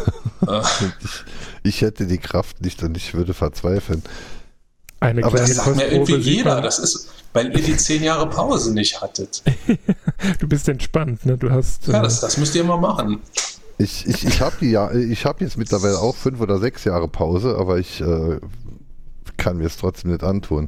Ich, 1.63 1.75
ich, 1.75 1.81
hätte 1.83 2.07
die 2.07 2.17
Kraft 2.17 2.63
nicht 2.63 2.83
und 2.83 2.97
ich 2.97 3.13
würde 3.13 3.35
verzweifeln. 3.35 4.03
Eine 4.99 5.23
Aber 5.23 5.37
das 5.37 5.55
sagt 5.55 5.77
mir 5.77 5.93
irgendwie 5.93 6.17
jeder. 6.17 6.63
Das 6.63 6.79
ist, 6.79 7.11
weil 7.35 7.55
ihr 7.55 7.63
die 7.63 7.77
zehn 7.77 8.03
Jahre 8.03 8.27
Pause 8.27 8.73
nicht 8.73 9.03
hattet. 9.03 9.43
du 10.39 10.49
bist 10.49 10.67
entspannt, 10.71 11.27
ne? 11.27 11.37
Du 11.37 11.51
hast. 11.51 11.89
Ja, 11.89 12.01
das, 12.01 12.19
äh, 12.19 12.21
das 12.23 12.39
müsst 12.39 12.55
ihr 12.55 12.65
mal 12.65 12.79
machen. 12.79 13.21
Ich, 13.81 14.07
ich, 14.07 14.27
ich 14.27 14.41
habe 14.43 14.67
ja, 14.67 14.91
hab 14.91 15.41
jetzt 15.41 15.57
mittlerweile 15.57 15.99
auch 15.99 16.15
fünf 16.15 16.41
oder 16.41 16.59
sechs 16.59 16.85
Jahre 16.85 17.09
Pause, 17.09 17.57
aber 17.59 17.79
ich 17.79 18.01
äh, 18.03 18.39
kann 19.39 19.57
mir 19.57 19.67
es 19.67 19.79
trotzdem 19.79 20.11
nicht 20.11 20.23
antun. 20.23 20.67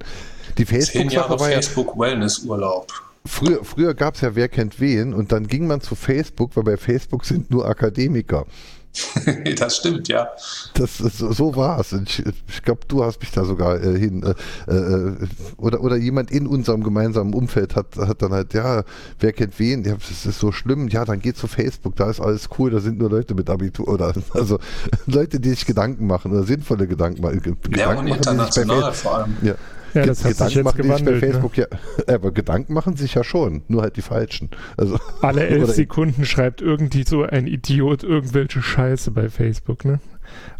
Die 0.57 0.65
Facebook-Sache 0.65 1.39
war 1.39 1.49
Facebook 1.49 1.99
Wellness-Urlaub. 1.99 2.91
Früher, 3.27 3.65
früher 3.65 3.95
gab 3.95 4.15
es 4.15 4.23
ja 4.23 4.35
Wer 4.35 4.49
kennt 4.49 4.81
wen 4.81 5.15
und 5.15 5.31
dann 5.31 5.47
ging 5.47 5.67
man 5.67 5.81
zu 5.81 5.95
Facebook, 5.95 6.57
weil 6.57 6.65
bei 6.65 6.77
Facebook 6.77 7.25
sind 7.25 7.51
nur 7.51 7.67
Akademiker. 7.67 8.47
das 9.59 9.77
stimmt, 9.79 10.09
ja. 10.09 10.29
Das, 10.75 10.99
so, 10.99 11.33
so 11.33 11.57
war 11.57 11.81
es. 11.81 11.93
Ich, 11.93 12.23
ich 12.49 12.63
glaube, 12.63 12.81
du 12.89 13.03
hast 13.03 13.21
mich 13.21 13.31
da 13.31 13.45
sogar 13.45 13.83
äh, 13.83 13.99
hin. 13.99 14.23
Äh, 14.23 14.75
äh, 14.75 15.17
oder, 15.57 15.81
oder 15.81 15.97
jemand 15.97 16.31
in 16.31 16.47
unserem 16.47 16.83
gemeinsamen 16.83 17.33
Umfeld 17.33 17.75
hat, 17.75 17.97
hat 17.97 18.21
dann 18.21 18.33
halt, 18.33 18.53
ja, 18.53 18.83
wer 19.19 19.33
kennt 19.33 19.59
wen? 19.59 19.85
Ja, 19.85 19.95
das 19.95 20.27
ist 20.27 20.39
so 20.39 20.53
schlimm. 20.53 20.89
Ja, 20.89 21.05
dann 21.05 21.21
geht 21.21 21.39
zu 21.39 21.47
Facebook, 21.47 21.97
da 21.97 22.11
ist 22.11 22.21
alles 22.21 22.49
cool, 22.59 22.71
da 22.71 22.81
sind 22.81 22.99
nur 22.99 23.09
Leute 23.09 23.35
mit 23.35 23.49
Abitur 23.49 23.89
oder 23.89 24.13
also 24.35 24.59
Leute, 25.07 25.41
die 25.41 25.51
sich 25.51 25.65
Gedanken 25.65 26.07
machen 26.07 26.33
oder 26.33 26.45
sinnvolle 26.45 26.87
Gedanken, 26.87 27.23
Gedanken 27.23 27.77
ja, 27.77 27.89
und 27.91 27.97
machen. 27.97 28.19
International 28.19 28.93
vor 28.93 29.19
allem. 29.19 29.37
Ja. 29.43 29.55
Ja, 29.95 30.07
das 30.07 30.25
hat 30.25 30.33
Gedanken 30.33 30.55
sich 30.55 30.65
machen 30.65 30.83
gewandelt, 30.83 31.21
bei 31.21 31.27
ne? 31.27 31.33
Facebook 31.33 31.59
ne? 31.59 31.69
ja, 32.09 32.15
aber 32.15 32.33
Gedanken 32.33 32.73
machen 32.73 32.97
sich 32.97 33.15
ja 33.15 33.25
schon, 33.25 33.63
nur 33.69 33.83
halt 33.83 33.97
die 33.97 34.03
falschen. 34.03 34.51
Also, 34.77 34.99
Alle 35.21 35.47
elf 35.47 35.71
Sekunden 35.71 36.25
schreibt 36.25 36.63
irgendwie 36.63 37.05
so 37.07 37.23
ein 37.23 37.47
Idiot 37.47 38.03
irgendwelche 38.03 38.63
Scheiße 38.63 39.11
bei 39.11 39.29
Facebook, 39.29 39.85
ne? 39.85 40.01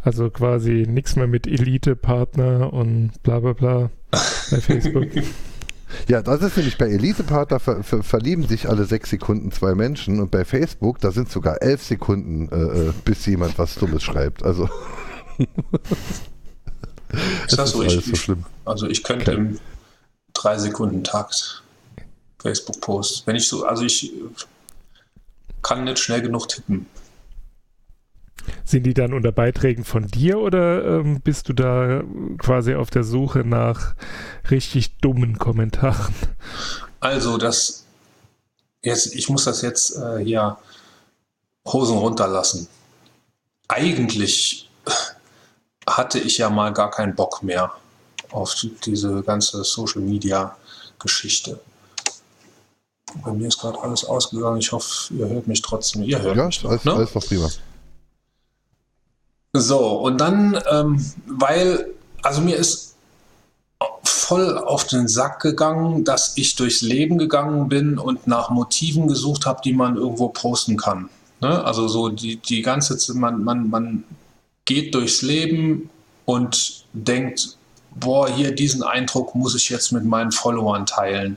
Also 0.03 0.29
quasi 0.31 0.87
nichts 0.89 1.17
mehr 1.17 1.27
mit 1.27 1.47
Elite-Partner 1.47 2.73
und 2.73 3.23
bla 3.23 3.41
bla 3.41 3.53
bla 3.55 3.91
bei 4.51 4.57
Facebook. 4.61 5.09
Ja, 6.09 6.23
das 6.23 6.43
ist 6.43 6.57
nämlich 6.57 6.79
bei 6.79 6.89
Elite-Partner 6.89 7.61
ver 7.61 7.83
ver 7.83 8.03
verlieben 8.03 8.47
sich 8.47 8.69
alle 8.69 8.85
sechs 8.85 9.11
Sekunden 9.11 9.53
zwei 9.53 9.75
Menschen 9.75 10.21
und 10.21 10.31
bei 10.31 10.45
Facebook, 10.45 10.99
da 11.01 11.11
sind 11.11 11.31
sogar 11.31 11.63
elf 11.63 11.83
Sekunden, 11.83 12.49
äh, 12.51 12.89
äh 12.89 12.93
bis 13.05 13.25
jemand 13.27 13.59
was 13.59 13.75
Dummes 13.77 14.03
schreibt. 14.03 14.43
Also. 14.43 14.69
Ist 17.47 17.59
das, 17.59 17.71
so? 17.71 17.83
Ich, 17.83 18.05
so 18.05 18.15
schlimm. 18.15 18.45
Also 18.65 18.87
ich 18.89 19.03
könnte 19.03 19.33
okay. 19.33 19.41
im 19.41 19.61
drei 20.33 20.59
Sekunden 20.59 21.05
Takt 21.05 21.63
Facebook 22.39 22.81
Post. 22.81 23.27
Wenn 23.27 23.37
ich 23.37 23.49
so, 23.49 23.65
also 23.65 23.85
ich 23.85 24.13
kann 25.63 25.85
nicht 25.85 25.99
schnell 25.99 26.23
genug 26.23 26.49
tippen. 26.49 26.87
Sind 28.65 28.85
die 28.85 28.95
dann 28.95 29.13
unter 29.13 29.31
Beiträgen 29.31 29.85
von 29.85 30.09
dir 30.09 30.39
oder 30.39 30.85
ähm, 30.85 31.21
bist 31.21 31.49
du 31.49 31.53
da 31.53 32.03
quasi 32.39 32.75
auf 32.75 32.91
der 32.91 33.05
Suche 33.05 33.41
nach 33.41 33.95
richtig 34.51 34.99
dummen 34.99 35.39
Kommentaren? 35.39 36.15
Also 36.99 37.39
das 37.39 37.85
jetzt, 38.83 39.15
ich 39.15 39.29
muss 39.29 39.45
das 39.45 39.63
jetzt 39.63 39.97
äh, 39.97 40.25
hier 40.25 40.59
Hosen 41.67 41.99
runterlassen. 41.99 42.67
Eigentlich 43.69 44.69
hatte 45.87 46.19
ich 46.19 46.39
ja 46.39 46.51
mal 46.51 46.73
gar 46.73 46.91
keinen 46.91 47.15
Bock 47.15 47.43
mehr 47.43 47.73
auf 48.31 48.55
diese 48.85 49.23
ganze 49.23 49.63
Social 49.65 50.03
Media 50.03 50.57
Geschichte. 50.99 51.61
Bei 53.25 53.33
mir 53.33 53.49
ist 53.49 53.59
gerade 53.59 53.79
alles 53.81 54.05
ausgegangen. 54.05 54.59
Ich 54.59 54.73
hoffe, 54.73 55.13
ihr 55.15 55.29
hört 55.29 55.47
mich 55.47 55.61
trotzdem. 55.61 56.03
Ihr 56.03 56.21
hört 56.23 56.37
ja, 56.37 56.47
mich 56.47 56.61
doch, 56.61 56.71
alles, 56.71 56.85
ne? 56.85 56.93
alles 56.95 57.15
noch 57.15 57.25
prima. 57.25 57.49
So, 59.53 59.99
und 60.01 60.19
dann, 60.19 60.59
ähm, 60.71 61.05
weil, 61.27 61.93
also 62.23 62.41
mir 62.41 62.57
ist 62.57 62.95
voll 64.05 64.57
auf 64.57 64.85
den 64.85 65.09
Sack 65.09 65.41
gegangen, 65.41 66.05
dass 66.05 66.39
ich 66.39 66.57
durchs 66.57 66.81
Leben 66.81 67.19
gegangen 67.19 67.69
bin 67.69 67.99
und 67.99 68.27
nach 68.27 68.49
Motiven 68.49 69.09
gesucht 69.09 69.45
habe, 69.45 69.61
die 69.63 69.75
man 69.75 69.97
irgendwo 69.97 70.29
posten 70.29 70.79
kann. 70.79 71.11
Ne? 71.41 71.63
Also 71.65 71.89
so 71.89 72.09
die, 72.09 72.37
die 72.37 72.63
ganze 72.63 72.97
Zeit, 72.97 73.17
man, 73.17 73.45
man, 73.45 73.69
man 73.69 74.05
geht 74.75 74.95
durchs 74.95 75.21
Leben 75.21 75.91
und 76.25 76.85
denkt, 76.95 77.59
boah, 77.91 78.29
hier 78.29 78.55
diesen 78.55 78.83
Eindruck 78.83 79.35
muss 79.35 79.55
ich 79.55 79.69
jetzt 79.69 79.93
mit 79.93 80.05
meinen 80.05 80.33
Followern 80.33 80.87
teilen, 80.87 81.37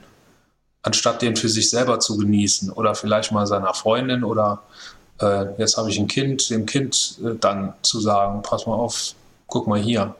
anstatt 0.84 1.22
den 1.22 1.36
für 1.36 1.50
sich 1.50 1.70
selber 1.70 2.00
zu 2.00 2.18
genießen 2.18 2.72
oder 2.72 2.96
vielleicht 2.96 3.32
mal 3.34 3.46
seiner 3.46 3.74
Freundin 3.74 4.24
oder 4.24 4.62
äh, 5.20 5.48
jetzt 5.58 5.76
habe 5.78 5.90
ich 5.90 6.00
ein 6.00 6.08
Kind, 6.08 6.50
dem 6.50 6.66
Kind 6.66 7.20
äh, 7.24 7.36
dann 7.40 7.74
zu 7.82 8.00
sagen, 8.00 8.42
pass 8.42 8.68
mal 8.68 8.76
auf, 8.76 9.14
guck 9.48 9.68
mal 9.68 9.80
hier 9.80 10.16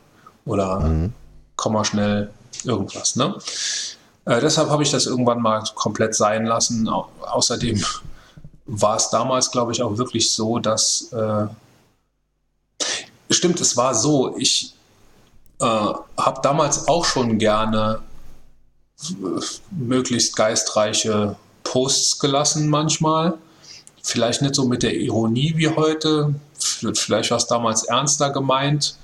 oder 0.46 0.82
mhm. 0.82 1.14
komm 1.56 1.74
mal 1.74 1.86
schnell 1.86 2.30
irgendwas. 2.66 3.16
Ne? 3.16 3.36
Äh, 4.26 4.42
deshalb 4.42 4.70
habe 4.70 4.84
ich 4.84 4.92
das 4.92 5.06
irgendwann 5.06 5.42
mal 5.42 5.64
komplett 5.76 6.16
sein 6.16 6.46
lassen. 6.46 6.90
Au 6.90 7.08
außerdem 7.22 7.82
war 8.66 8.98
es 8.98 9.10
damals, 9.10 9.52
glaube 9.52 9.72
ich, 9.72 9.82
auch 9.82 9.98
wirklich 9.98 10.32
so, 10.32 10.60
dass 10.60 11.14
äh, 11.14 11.46
Stimmt, 13.30 13.60
es 13.62 13.76
war 13.76 13.96
so. 13.96 14.36
Ich 14.38 14.74
äh, 15.60 15.66
habe 15.66 16.42
damals 16.44 16.88
auch 16.88 17.06
schon 17.06 17.38
gerne 17.38 18.02
äh, 19.02 19.14
möglichst 19.72 20.36
geistreiche 20.36 21.36
Posts 21.64 22.20
gelassen 22.20 22.70
manchmal. 22.70 23.34
Vielleicht 24.04 24.42
nicht 24.42 24.56
so 24.56 24.66
mit 24.66 24.84
der 24.84 24.96
Ironie 24.96 25.54
wie 25.58 25.70
heute. 25.70 26.36
Vielleicht 26.58 27.32
war 27.32 27.38
es 27.38 27.48
damals 27.48 27.84
ernster 27.84 28.30
gemeint. 28.30 28.96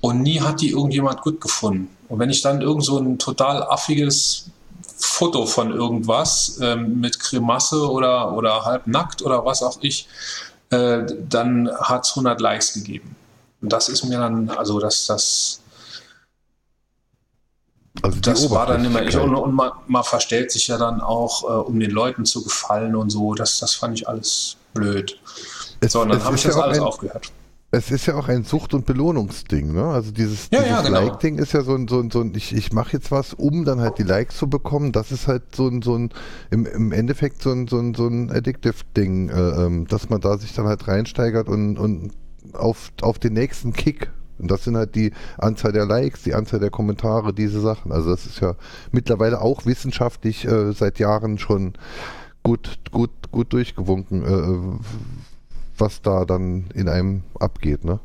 Und 0.00 0.22
nie 0.22 0.40
hat 0.40 0.60
die 0.60 0.70
irgendjemand 0.70 1.22
gut 1.22 1.40
gefunden. 1.40 1.88
Und 2.08 2.18
wenn 2.18 2.30
ich 2.30 2.42
dann 2.42 2.60
irgend 2.60 2.84
so 2.84 2.98
ein 2.98 3.18
total 3.18 3.62
affiges 3.62 4.50
Foto 4.98 5.46
von 5.46 5.72
irgendwas 5.72 6.58
ähm, 6.60 7.00
mit 7.00 7.18
Grimasse 7.18 7.90
oder, 7.90 8.32
oder 8.32 8.64
halb 8.64 8.86
nackt 8.86 9.22
oder 9.22 9.44
was 9.44 9.62
auch 9.62 9.78
ich, 9.80 10.06
äh, 10.70 11.02
dann 11.28 11.70
hat 11.80 12.04
es 12.04 12.10
100 12.10 12.40
Likes 12.40 12.74
gegeben. 12.74 13.16
Und 13.64 13.72
das 13.72 13.88
ist 13.88 14.04
mir 14.04 14.18
dann, 14.18 14.50
also 14.50 14.78
das, 14.78 15.06
das, 15.06 15.62
also 18.02 18.20
das 18.20 18.50
war 18.50 18.66
dann 18.66 18.84
immer 18.84 19.02
ich. 19.02 19.16
Und, 19.16 19.34
und 19.34 19.54
man, 19.54 19.70
man, 19.86 20.04
verstellt 20.04 20.52
sich 20.52 20.68
ja 20.68 20.76
dann 20.76 21.00
auch, 21.00 21.44
äh, 21.44 21.46
um 21.46 21.80
den 21.80 21.90
Leuten 21.90 22.26
zu 22.26 22.44
gefallen 22.44 22.94
und 22.94 23.08
so. 23.08 23.32
Das, 23.32 23.58
das 23.60 23.74
fand 23.74 23.98
ich 23.98 24.06
alles 24.06 24.58
blöd. 24.74 25.18
Es, 25.80 25.92
so, 25.92 26.02
und 26.02 26.10
dann 26.10 26.22
habe 26.22 26.36
ich 26.36 26.42
das 26.42 26.56
ja 26.56 26.60
alles 26.60 26.76
ein, 26.76 26.84
aufgehört. 26.84 27.32
Es 27.70 27.90
ist 27.90 28.04
ja 28.04 28.16
auch 28.16 28.28
ein 28.28 28.44
Sucht- 28.44 28.74
und 28.74 28.84
Belohnungsding, 28.84 29.72
ne? 29.72 29.86
Also 29.86 30.10
dieses, 30.10 30.50
ja, 30.50 30.58
dieses 30.58 30.70
ja, 30.70 30.82
genau. 30.82 31.00
Like-Ding 31.00 31.38
ist 31.38 31.54
ja 31.54 31.62
so 31.62 31.74
ein, 31.74 31.88
so 31.88 32.00
ein, 32.00 32.10
so 32.10 32.20
ein 32.20 32.34
ich, 32.36 32.54
ich 32.54 32.70
mache 32.70 32.92
jetzt 32.92 33.10
was, 33.10 33.32
um 33.32 33.64
dann 33.64 33.80
halt 33.80 33.96
die 33.96 34.02
Likes 34.02 34.36
zu 34.36 34.46
bekommen. 34.46 34.92
Das 34.92 35.10
ist 35.10 35.26
halt 35.26 35.56
so 35.56 35.68
ein, 35.68 35.80
so 35.80 35.96
ein 35.96 36.10
im, 36.50 36.66
im 36.66 36.92
Endeffekt 36.92 37.40
so 37.40 37.50
ein, 37.50 37.66
so 37.66 37.78
ein, 37.78 37.94
so 37.94 38.08
ein 38.08 38.30
Addictive-Ding, 38.30 39.30
äh, 39.30 39.64
ähm, 39.64 39.86
dass 39.86 40.10
man 40.10 40.20
da 40.20 40.36
sich 40.36 40.52
dann 40.52 40.66
halt 40.66 40.86
reinsteigert 40.86 41.48
und, 41.48 41.78
und 41.78 42.12
auf, 42.56 42.92
auf 43.02 43.18
den 43.18 43.34
nächsten 43.34 43.72
Kick. 43.72 44.10
Und 44.38 44.50
das 44.50 44.64
sind 44.64 44.76
halt 44.76 44.94
die 44.94 45.12
Anzahl 45.38 45.72
der 45.72 45.86
Likes, 45.86 46.22
die 46.22 46.34
Anzahl 46.34 46.60
der 46.60 46.70
Kommentare, 46.70 47.32
diese 47.32 47.60
Sachen. 47.60 47.92
Also 47.92 48.10
das 48.10 48.26
ist 48.26 48.40
ja 48.40 48.56
mittlerweile 48.90 49.40
auch 49.40 49.64
wissenschaftlich 49.64 50.44
äh, 50.44 50.72
seit 50.72 50.98
Jahren 50.98 51.38
schon 51.38 51.74
gut, 52.42 52.78
gut, 52.90 53.10
gut 53.30 53.52
durchgewunken, 53.52 54.24
äh, 54.24 54.78
was 55.78 56.02
da 56.02 56.24
dann 56.24 56.66
in 56.74 56.88
einem 56.88 57.22
abgeht, 57.38 57.84
ne? 57.84 58.00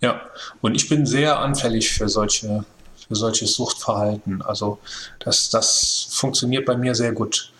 Ja, 0.00 0.20
und 0.60 0.76
ich 0.76 0.88
bin 0.88 1.06
sehr 1.06 1.40
anfällig 1.40 1.92
für 1.92 2.08
solche, 2.08 2.64
für 3.08 3.16
solches 3.16 3.54
Suchtverhalten. 3.54 4.42
Also 4.42 4.78
das, 5.18 5.50
das 5.50 6.06
funktioniert 6.10 6.66
bei 6.66 6.76
mir 6.76 6.94
sehr 6.94 7.12
gut. 7.12 7.52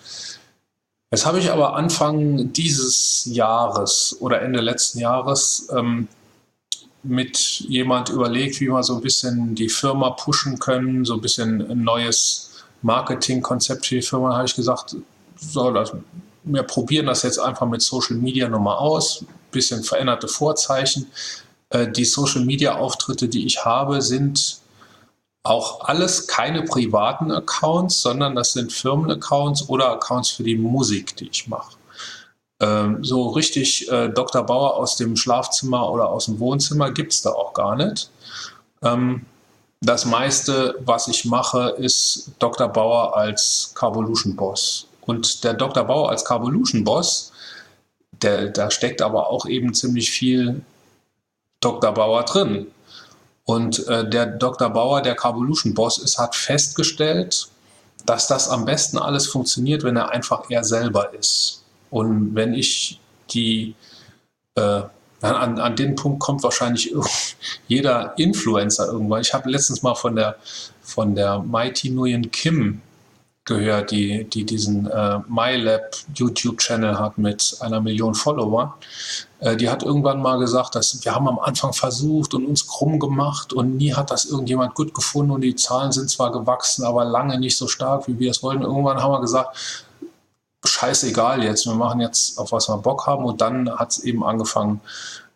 Jetzt 1.11 1.27
habe 1.27 1.39
ich 1.39 1.51
aber 1.51 1.75
Anfang 1.75 2.53
dieses 2.53 3.25
Jahres 3.25 4.17
oder 4.21 4.43
Ende 4.43 4.61
letzten 4.61 5.01
Jahres 5.01 5.69
ähm, 5.75 6.07
mit 7.03 7.61
jemand 7.61 8.09
überlegt, 8.09 8.61
wie 8.61 8.69
wir 8.69 8.83
so 8.83 8.97
ein 8.97 9.01
bisschen 9.01 9.55
die 9.55 9.69
Firma 9.69 10.11
pushen 10.11 10.59
können, 10.59 11.05
so 11.05 11.15
ein 11.15 11.21
bisschen 11.21 11.71
ein 11.71 11.83
neues 11.83 12.51
Marketingkonzept 12.83 13.87
für 13.87 13.97
die 13.97 14.03
Firma, 14.03 14.35
habe 14.37 14.47
ich 14.47 14.55
gesagt, 14.55 14.97
so, 15.37 15.71
das 15.71 15.93
wir 16.45 16.63
probieren 16.63 17.07
das 17.07 17.23
jetzt 17.23 17.39
einfach 17.39 17.67
mit 17.67 17.83
Social 17.83 18.17
Media 18.17 18.49
nochmal 18.49 18.77
aus, 18.79 19.25
bisschen 19.51 19.83
veränderte 19.83 20.29
Vorzeichen. 20.29 21.07
Äh, 21.71 21.91
die 21.91 22.05
Social 22.05 22.45
Media 22.45 22.77
Auftritte, 22.77 23.29
die 23.29 23.47
ich 23.47 23.65
habe, 23.65 24.03
sind 24.03 24.59
auch 25.43 25.81
alles 25.89 26.27
keine 26.27 26.63
privaten 26.63 27.31
Accounts, 27.31 28.03
sondern 28.03 28.35
das 28.35 28.53
sind 28.53 28.73
Firmenaccounts 28.73 29.69
oder 29.69 29.93
Accounts 29.93 30.31
für 30.31 30.43
die 30.43 30.57
Musik, 30.57 31.17
die 31.17 31.29
ich 31.29 31.49
mache. 31.49 31.78
Ähm, 32.61 33.05
so 33.05 33.29
richtig 33.29 33.91
äh, 33.91 34.09
Dr. 34.09 34.43
Bauer 34.45 34.77
aus 34.77 34.97
dem 34.97 35.17
Schlafzimmer 35.17 35.91
oder 35.93 36.09
aus 36.09 36.27
dem 36.27 36.41
Wohnzimmer 36.41 36.91
gibt 36.91 37.13
es 37.13 37.23
da 37.23 37.31
auch 37.31 37.55
gar 37.55 37.77
nicht. 37.77 38.11
Ähm, 38.83 39.25
das 39.81 40.05
meiste, 40.05 40.75
was 40.81 41.07
ich 41.07 41.25
mache, 41.25 41.77
ist 41.79 42.33
Dr. 42.41 42.69
Bauer 42.69 43.17
als 43.17 43.73
Carvolution 43.75 44.35
Boss. 44.35 44.87
Und 45.03 45.45
der 45.45 45.55
Dr. 45.55 45.85
Bauer 45.85 46.11
als 46.11 46.25
Carvolution 46.25 46.83
Boss, 46.83 47.33
der, 48.23 48.49
da 48.49 48.71
steckt 48.71 49.03
aber 49.03 49.29
auch 49.29 49.47
eben 49.47 49.73
ziemlich 49.75 50.11
viel 50.11 50.63
Dr. 51.61 51.93
Bauer 51.93 52.25
drin. 52.25 52.67
Und 53.45 53.87
äh, 53.87 54.09
der 54.09 54.27
Dr. 54.27 54.69
Bauer, 54.71 55.01
der 55.01 55.15
Carvolution 55.15 55.75
Boss 55.75 55.99
ist, 55.99 56.19
hat 56.19 56.35
festgestellt, 56.35 57.49
dass 58.05 58.27
das 58.27 58.49
am 58.49 58.65
besten 58.65 58.99
alles 58.99 59.29
funktioniert, 59.29 59.85
wenn 59.85 59.97
er 59.97 60.11
einfach 60.11 60.51
er 60.51 60.65
selber 60.65 61.15
ist. 61.15 61.63
Und 61.91 62.35
wenn 62.35 62.55
ich 62.55 63.01
die, 63.31 63.75
äh, 64.55 64.83
an, 65.21 65.59
an 65.59 65.77
den 65.77 65.97
Punkt 65.97 66.21
kommt 66.21 66.43
wahrscheinlich 66.43 66.95
jeder 67.69 68.17
Influencer 68.19 68.87
irgendwann. 68.87 69.23
Ich 69.23 69.35
habe 69.35 69.51
letztens 69.51 69.83
mal 69.83 69.95
von 69.95 70.17
der, 70.17 70.37
von 70.83 71.15
der 71.15 71.41
Mighty 71.41 71.91
Nguyen 71.91 72.31
Kim 72.31 72.83
gehört, 73.49 73.91
die, 73.91 74.25
die 74.25 74.45
diesen 74.45 74.87
äh, 74.87 75.19
MyLab 75.27 75.97
YouTube-Channel 76.15 76.99
hat 76.99 77.19
mit 77.19 77.57
einer 77.61 77.81
Million 77.81 78.15
Follower. 78.15 78.77
Äh, 79.41 79.57
die 79.57 79.69
hat 79.69 79.83
irgendwann 79.83 80.21
mal 80.21 80.39
gesagt, 80.39 80.75
dass 80.75 81.05
wir 81.05 81.15
haben 81.15 81.27
am 81.27 81.39
Anfang 81.39 81.73
versucht 81.73 82.35
und 82.35 82.47
uns 82.47 82.67
krumm 82.67 83.01
gemacht 83.01 83.53
und 83.53 83.79
nie 83.79 83.95
hat 83.95 84.11
das 84.11 84.27
irgendjemand 84.27 84.75
gut 84.75 84.95
gefunden 84.95 85.33
und 85.33 85.41
die 85.41 85.57
Zahlen 85.57 85.91
sind 85.91 86.11
zwar 86.11 86.31
gewachsen, 86.31 86.85
aber 86.85 87.05
lange 87.05 87.41
nicht 87.41 87.57
so 87.57 87.67
stark, 87.67 88.07
wie 88.07 88.19
wir 88.19 88.31
es 88.31 88.43
wollten. 88.43 88.63
Irgendwann 88.63 89.03
haben 89.03 89.13
wir 89.13 89.21
gesagt, 89.21 89.87
scheißegal 90.69 91.43
jetzt, 91.43 91.67
wir 91.67 91.75
machen 91.75 92.01
jetzt, 92.01 92.39
auf 92.39 92.53
was 92.53 92.69
wir 92.69 92.77
Bock 92.79 93.07
haben 93.07 93.25
und 93.25 93.41
dann 93.41 93.71
hat 93.71 93.91
es 93.93 94.05
eben 94.05 94.25
angefangen 94.25 94.81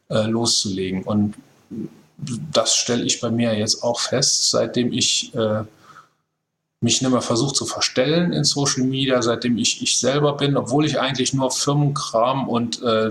äh, 0.08 0.26
loszulegen. 0.26 1.02
Und 1.02 1.34
das 2.18 2.76
stelle 2.76 3.04
ich 3.04 3.20
bei 3.20 3.30
mir 3.30 3.56
jetzt 3.56 3.82
auch 3.82 4.00
fest, 4.00 4.50
seitdem 4.50 4.92
ich 4.92 5.34
äh, 5.34 5.64
mich 6.80 7.00
nicht 7.00 7.10
mehr 7.10 7.22
versuche 7.22 7.54
zu 7.54 7.66
verstellen 7.66 8.32
in 8.32 8.44
Social 8.44 8.84
Media, 8.84 9.22
seitdem 9.22 9.56
ich 9.56 9.82
ich 9.82 9.98
selber 9.98 10.36
bin, 10.36 10.56
obwohl 10.56 10.84
ich 10.84 11.00
eigentlich 11.00 11.32
nur 11.32 11.50
Firmenkram 11.50 12.48
und 12.48 12.82
äh, 12.82 13.10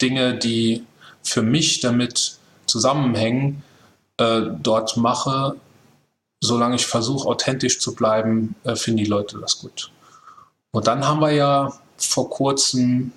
Dinge, 0.00 0.34
die 0.38 0.84
für 1.22 1.42
mich 1.42 1.80
damit 1.80 2.38
zusammenhängen, 2.66 3.62
äh, 4.16 4.42
dort 4.62 4.96
mache, 4.96 5.56
solange 6.40 6.76
ich 6.76 6.86
versuche, 6.86 7.28
authentisch 7.28 7.78
zu 7.78 7.94
bleiben, 7.94 8.54
äh, 8.64 8.76
finden 8.76 8.98
die 8.98 9.10
Leute 9.10 9.38
das 9.38 9.58
gut. 9.58 9.90
Und 10.74 10.88
dann 10.88 11.06
haben 11.06 11.20
wir 11.20 11.30
ja 11.30 11.72
vor 11.96 12.28
kurzem, 12.28 13.12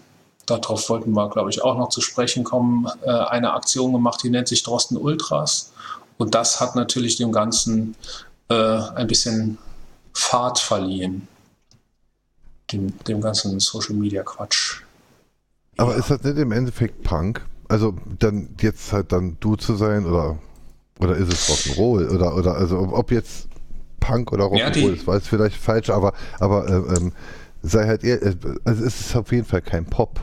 darauf 0.45 0.89
wollten 0.89 1.11
wir, 1.13 1.27
glaube 1.27 1.49
ich, 1.49 1.63
auch 1.63 1.75
noch 1.75 1.89
zu 1.89 2.01
sprechen 2.01 2.43
kommen, 2.43 2.87
äh, 3.01 3.09
eine 3.09 3.53
Aktion 3.53 3.93
gemacht, 3.93 4.21
die 4.21 4.29
nennt 4.29 4.47
sich 4.47 4.61
Drosten 4.61 4.95
Ultras. 4.95 5.71
Und 6.19 6.35
das 6.35 6.61
hat 6.61 6.75
natürlich 6.75 7.17
dem 7.17 7.31
Ganzen 7.31 7.95
äh, 8.49 8.53
ein 8.53 9.07
bisschen 9.07 9.57
Fahrt 10.13 10.59
verliehen. 10.59 11.27
Dem, 12.71 12.93
dem 13.05 13.21
ganzen 13.21 13.59
Social 13.59 13.95
Media 13.95 14.21
Quatsch. 14.21 14.81
Aber 15.77 15.93
ja. 15.93 15.97
ist 15.97 16.11
das 16.11 16.21
nicht 16.21 16.37
im 16.37 16.51
Endeffekt 16.51 17.01
Punk? 17.01 17.43
Also 17.69 17.95
dann 18.19 18.49
jetzt 18.61 18.93
halt 18.93 19.11
dann 19.11 19.37
du 19.39 19.55
zu 19.55 19.75
sein 19.75 20.05
oder 20.05 20.37
oder 20.99 21.15
ist 21.15 21.33
es 21.33 21.49
Rock'n'Roll 21.49 22.09
oder 22.13 22.35
oder 22.35 22.55
also 22.55 22.77
ob 22.77 23.11
jetzt 23.11 23.47
Punk 23.99 24.31
oder 24.31 24.45
Rock'n'Roll 24.45 24.89
ja, 24.89 24.93
ist, 24.93 25.07
war 25.07 25.15
es 25.15 25.27
vielleicht 25.27 25.55
falsch, 25.55 25.89
aber 25.89 26.13
aber 26.39 26.67
äh, 26.67 26.97
ähm, 26.97 27.13
sei 27.67 27.87
halt 27.87 28.03
eher, 28.03 28.21
äh, 28.21 28.35
also 28.63 28.83
es 28.83 28.99
ist 28.99 29.15
auf 29.15 29.31
jeden 29.31 29.45
Fall 29.45 29.61
kein 29.61 29.85
Pop. 29.85 30.19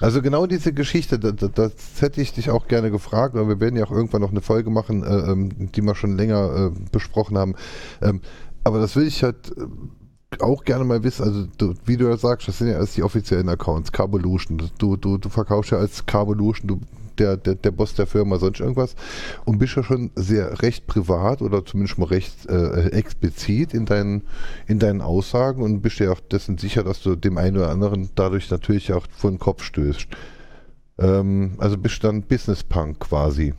Also 0.00 0.22
genau 0.22 0.46
diese 0.46 0.72
Geschichte, 0.72 1.18
das, 1.18 1.34
das, 1.54 1.72
hätte 2.00 2.20
ich 2.20 2.32
dich 2.32 2.50
auch 2.50 2.68
gerne 2.68 2.90
gefragt, 2.90 3.34
weil 3.34 3.48
wir 3.48 3.60
werden 3.60 3.76
ja 3.76 3.84
auch 3.84 3.90
irgendwann 3.90 4.20
noch 4.20 4.30
eine 4.30 4.42
Folge 4.42 4.70
machen, 4.70 5.02
äh, 5.02 5.32
ähm, 5.32 5.72
die 5.72 5.82
wir 5.82 5.94
schon 5.96 6.16
länger 6.16 6.70
äh, 6.72 6.80
besprochen 6.92 7.36
haben. 7.36 7.56
Ähm, 8.00 8.20
aber 8.62 8.78
das 8.78 8.94
will 8.94 9.06
ich 9.06 9.24
halt 9.24 9.52
äh, 9.56 10.40
auch 10.40 10.64
gerne 10.64 10.84
mal 10.84 11.02
wissen. 11.02 11.24
Also, 11.24 11.46
du, 11.58 11.74
wie 11.84 11.96
du 11.96 12.08
ja 12.08 12.16
sagst, 12.16 12.46
das 12.46 12.58
sind 12.58 12.68
ja 12.68 12.74
erst 12.74 12.96
die 12.96 13.02
offiziellen 13.02 13.48
Accounts, 13.48 13.90
Carvolution. 13.90 14.70
Du, 14.78 14.96
du, 14.96 15.18
du 15.18 15.28
verkaufst 15.28 15.72
ja 15.72 15.78
als 15.78 16.06
Carvolution, 16.06 16.68
du 16.68 16.80
der, 17.18 17.36
der, 17.36 17.54
der 17.54 17.70
Boss 17.70 17.94
der 17.94 18.06
Firma, 18.06 18.38
sonst 18.38 18.60
irgendwas. 18.60 18.94
Und 19.44 19.58
bist 19.58 19.76
ja 19.76 19.82
schon 19.82 20.10
sehr 20.14 20.62
recht 20.62 20.86
privat 20.86 21.42
oder 21.42 21.64
zumindest 21.64 21.98
mal 21.98 22.06
recht 22.06 22.46
äh, 22.48 22.90
explizit 22.90 23.74
in 23.74 23.86
deinen, 23.86 24.22
in 24.66 24.78
deinen 24.78 25.00
Aussagen 25.00 25.62
und 25.62 25.80
bist 25.80 25.98
ja 25.98 26.12
auch 26.12 26.20
dessen 26.20 26.58
sicher, 26.58 26.82
dass 26.82 27.02
du 27.02 27.16
dem 27.16 27.38
einen 27.38 27.56
oder 27.56 27.70
anderen 27.70 28.10
dadurch 28.14 28.50
natürlich 28.50 28.92
auch 28.92 29.06
vor 29.10 29.30
den 29.30 29.38
Kopf 29.38 29.62
stößt. 29.62 30.06
Ähm, 30.98 31.54
also 31.58 31.78
bist 31.78 32.02
dann 32.04 32.22
Business 32.22 32.62
Punk 32.64 33.00
quasi, 33.00 33.54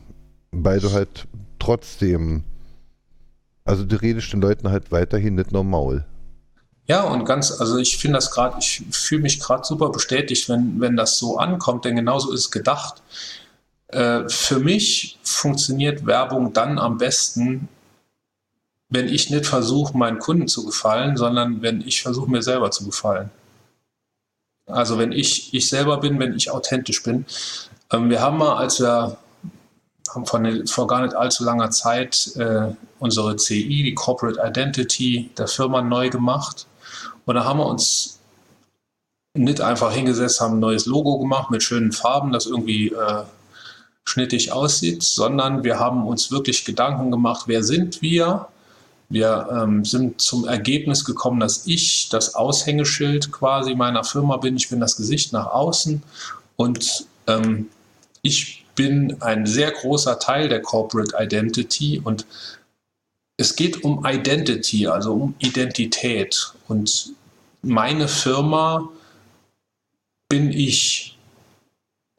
weil 0.52 0.80
du 0.80 0.92
halt 0.92 1.26
trotzdem, 1.58 2.44
also 3.64 3.84
du 3.84 3.96
redest 4.00 4.32
den 4.32 4.40
Leuten 4.40 4.70
halt 4.70 4.92
weiterhin 4.92 5.36
nicht 5.36 5.52
normal. 5.52 6.06
Ja, 6.90 7.04
und 7.04 7.24
ganz, 7.24 7.52
also 7.52 7.78
ich 7.78 7.98
finde 7.98 8.16
das 8.16 8.32
gerade, 8.32 8.56
ich 8.58 8.82
fühle 8.90 9.22
mich 9.22 9.38
gerade 9.38 9.64
super 9.64 9.90
bestätigt, 9.90 10.48
wenn, 10.48 10.80
wenn 10.80 10.96
das 10.96 11.18
so 11.18 11.38
ankommt, 11.38 11.84
denn 11.84 11.94
genauso 11.94 12.32
ist 12.32 12.40
es 12.40 12.50
gedacht. 12.50 13.00
Äh, 13.92 14.28
für 14.28 14.58
mich 14.58 15.18
funktioniert 15.22 16.06
Werbung 16.06 16.52
dann 16.52 16.78
am 16.78 16.98
besten, 16.98 17.68
wenn 18.88 19.08
ich 19.08 19.30
nicht 19.30 19.46
versuche, 19.46 19.96
meinen 19.96 20.18
Kunden 20.18 20.48
zu 20.48 20.66
gefallen, 20.66 21.16
sondern 21.16 21.62
wenn 21.62 21.80
ich 21.80 22.02
versuche, 22.02 22.30
mir 22.30 22.42
selber 22.42 22.70
zu 22.70 22.84
gefallen. 22.84 23.30
Also 24.66 24.98
wenn 24.98 25.12
ich 25.12 25.52
ich 25.54 25.68
selber 25.68 25.98
bin, 25.98 26.18
wenn 26.20 26.36
ich 26.36 26.50
authentisch 26.50 27.02
bin. 27.02 27.26
Ähm, 27.92 28.10
wir 28.10 28.20
haben 28.20 28.38
mal, 28.38 28.56
als 28.56 28.80
wir 28.80 29.16
haben 30.14 30.26
vor, 30.26 30.38
ne, 30.40 30.66
vor 30.66 30.86
gar 30.86 31.02
nicht 31.02 31.14
allzu 31.14 31.44
langer 31.44 31.70
Zeit 31.70 32.32
äh, 32.36 32.72
unsere 32.98 33.36
CI, 33.36 33.82
die 33.82 33.94
Corporate 33.94 34.40
Identity 34.44 35.30
der 35.36 35.48
Firma 35.48 35.82
neu 35.82 36.10
gemacht. 36.10 36.66
Und 37.26 37.34
da 37.34 37.44
haben 37.44 37.58
wir 37.58 37.66
uns 37.66 38.18
nicht 39.34 39.60
einfach 39.60 39.92
hingesetzt, 39.92 40.40
haben 40.40 40.56
ein 40.56 40.60
neues 40.60 40.86
Logo 40.86 41.18
gemacht 41.18 41.50
mit 41.50 41.62
schönen 41.62 41.92
Farben, 41.92 42.32
das 42.32 42.46
irgendwie 42.46 42.88
äh, 42.88 43.24
schnittig 44.04 44.52
aussieht, 44.52 45.02
sondern 45.02 45.64
wir 45.64 45.78
haben 45.78 46.06
uns 46.06 46.30
wirklich 46.30 46.64
Gedanken 46.64 47.10
gemacht, 47.10 47.44
wer 47.46 47.62
sind 47.62 48.02
wir? 48.02 48.48
Wir 49.08 49.48
ähm, 49.52 49.84
sind 49.84 50.20
zum 50.20 50.46
Ergebnis 50.46 51.04
gekommen, 51.04 51.40
dass 51.40 51.66
ich 51.66 52.08
das 52.10 52.34
Aushängeschild 52.34 53.32
quasi 53.32 53.74
meiner 53.74 54.04
Firma 54.04 54.36
bin. 54.36 54.56
Ich 54.56 54.68
bin 54.68 54.80
das 54.80 54.96
Gesicht 54.96 55.32
nach 55.32 55.46
außen 55.46 56.02
und 56.56 57.06
ähm, 57.26 57.68
ich 58.22 58.64
bin 58.74 59.20
ein 59.20 59.46
sehr 59.46 59.72
großer 59.72 60.18
Teil 60.18 60.48
der 60.48 60.62
Corporate 60.62 61.14
Identity 61.18 62.00
und 62.02 62.24
es 63.36 63.56
geht 63.56 63.84
um 63.84 64.04
Identity, 64.06 64.86
also 64.86 65.14
um 65.14 65.34
Identität. 65.38 66.52
Und 66.68 67.14
meine 67.62 68.06
Firma 68.06 68.88
bin 70.28 70.52
ich 70.52 71.18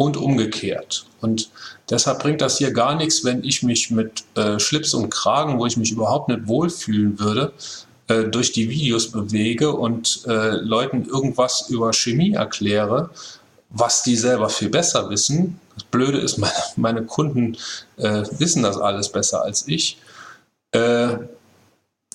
und 0.01 0.17
umgekehrt. 0.17 1.05
Und 1.21 1.51
deshalb 1.91 2.23
bringt 2.23 2.41
das 2.41 2.57
hier 2.57 2.71
gar 2.71 2.95
nichts, 2.95 3.23
wenn 3.23 3.43
ich 3.43 3.61
mich 3.61 3.91
mit 3.91 4.23
äh, 4.35 4.57
Schlips 4.57 4.95
und 4.95 5.11
Kragen, 5.11 5.59
wo 5.59 5.67
ich 5.67 5.77
mich 5.77 5.91
überhaupt 5.91 6.27
nicht 6.27 6.47
wohlfühlen 6.47 7.19
würde, 7.19 7.53
äh, 8.07 8.23
durch 8.23 8.51
die 8.51 8.67
Videos 8.71 9.11
bewege 9.11 9.71
und 9.73 10.23
äh, 10.25 10.55
Leuten 10.55 11.05
irgendwas 11.05 11.69
über 11.69 11.93
Chemie 11.93 12.33
erkläre, 12.33 13.11
was 13.69 14.01
die 14.01 14.15
selber 14.15 14.49
viel 14.49 14.69
besser 14.69 15.07
wissen. 15.11 15.59
Das 15.75 15.83
Blöde 15.83 16.17
ist, 16.17 16.37
meine, 16.39 16.53
meine 16.77 17.03
Kunden 17.03 17.55
äh, 17.97 18.23
wissen 18.39 18.63
das 18.63 18.77
alles 18.77 19.09
besser 19.09 19.43
als 19.43 19.67
ich. 19.67 19.99
Äh, 20.71 21.09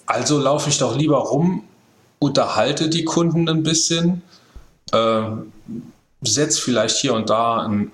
also 0.06 0.40
laufe 0.40 0.70
ich 0.70 0.78
doch 0.78 0.96
lieber 0.96 1.18
rum, 1.18 1.62
unterhalte 2.18 2.88
die 2.88 3.04
Kunden 3.04 3.48
ein 3.48 3.62
bisschen, 3.62 4.22
äh, 6.26 6.30
setze 6.30 6.60
vielleicht 6.60 6.96
hier 6.96 7.14
und 7.14 7.30
da 7.30 7.64
einen 7.64 7.92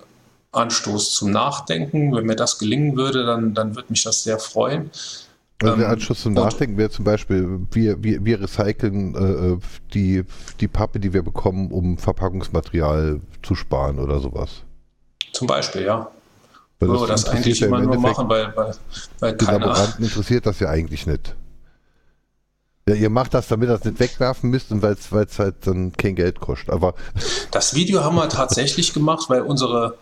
Anstoß 0.52 1.14
zum 1.14 1.30
Nachdenken. 1.30 2.14
Wenn 2.14 2.26
mir 2.26 2.36
das 2.36 2.58
gelingen 2.58 2.96
würde, 2.96 3.24
dann, 3.24 3.54
dann 3.54 3.74
würde 3.74 3.90
mich 3.90 4.02
das 4.02 4.22
sehr 4.22 4.38
freuen. 4.38 4.90
Also 5.62 5.76
der 5.76 5.90
Anstoß 5.90 6.22
zum 6.22 6.32
Nachdenken 6.32 6.76
wäre 6.76 6.90
zum 6.90 7.04
Beispiel, 7.04 7.60
wir, 7.70 8.02
wir, 8.02 8.24
wir 8.24 8.40
recyceln 8.40 9.14
äh, 9.14 9.64
die, 9.94 10.24
die 10.60 10.68
Pappe, 10.68 10.98
die 10.98 11.12
wir 11.12 11.22
bekommen, 11.22 11.70
um 11.70 11.98
Verpackungsmaterial 11.98 13.20
zu 13.42 13.54
sparen 13.54 13.98
oder 13.98 14.18
sowas. 14.18 14.62
Zum 15.32 15.46
Beispiel, 15.46 15.82
ja. 15.82 16.10
Weil 16.80 17.06
das, 17.06 17.24
das 17.24 17.28
eigentlich 17.28 17.62
immer 17.62 17.80
nur 17.80 17.96
machen, 17.98 18.28
weil, 18.28 18.52
weil, 18.56 18.74
weil 19.20 19.36
die 19.36 19.44
Laboranten 19.44 20.04
interessiert 20.04 20.46
das 20.46 20.58
ja 20.58 20.68
eigentlich 20.68 21.06
nicht. 21.06 21.34
Ja, 22.88 22.94
ihr 22.96 23.10
macht 23.10 23.32
das, 23.34 23.46
damit 23.48 23.68
ihr 23.68 23.76
das 23.76 23.84
nicht 23.84 24.00
wegwerfen 24.00 24.50
müsst 24.50 24.72
und 24.72 24.82
weil 24.82 24.94
es 24.94 25.38
halt 25.38 25.54
dann 25.66 25.92
kein 25.92 26.16
Geld 26.16 26.40
kostet. 26.40 26.70
Aber 26.70 26.94
Das 27.52 27.74
Video 27.74 28.02
haben 28.02 28.16
wir 28.16 28.28
tatsächlich 28.28 28.92
gemacht, 28.92 29.26
weil 29.28 29.42
unsere 29.42 29.96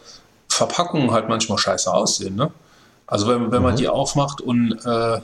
Verpackungen 0.48 1.10
halt 1.10 1.28
manchmal 1.28 1.58
scheiße 1.58 1.92
aussehen. 1.92 2.36
Ne? 2.36 2.50
Also 3.06 3.28
wenn, 3.28 3.50
wenn 3.52 3.62
man 3.62 3.74
Mhm. 3.74 3.78
die 3.78 3.88
aufmacht 3.88 4.40
und 4.40 4.72
äh, 4.84 5.20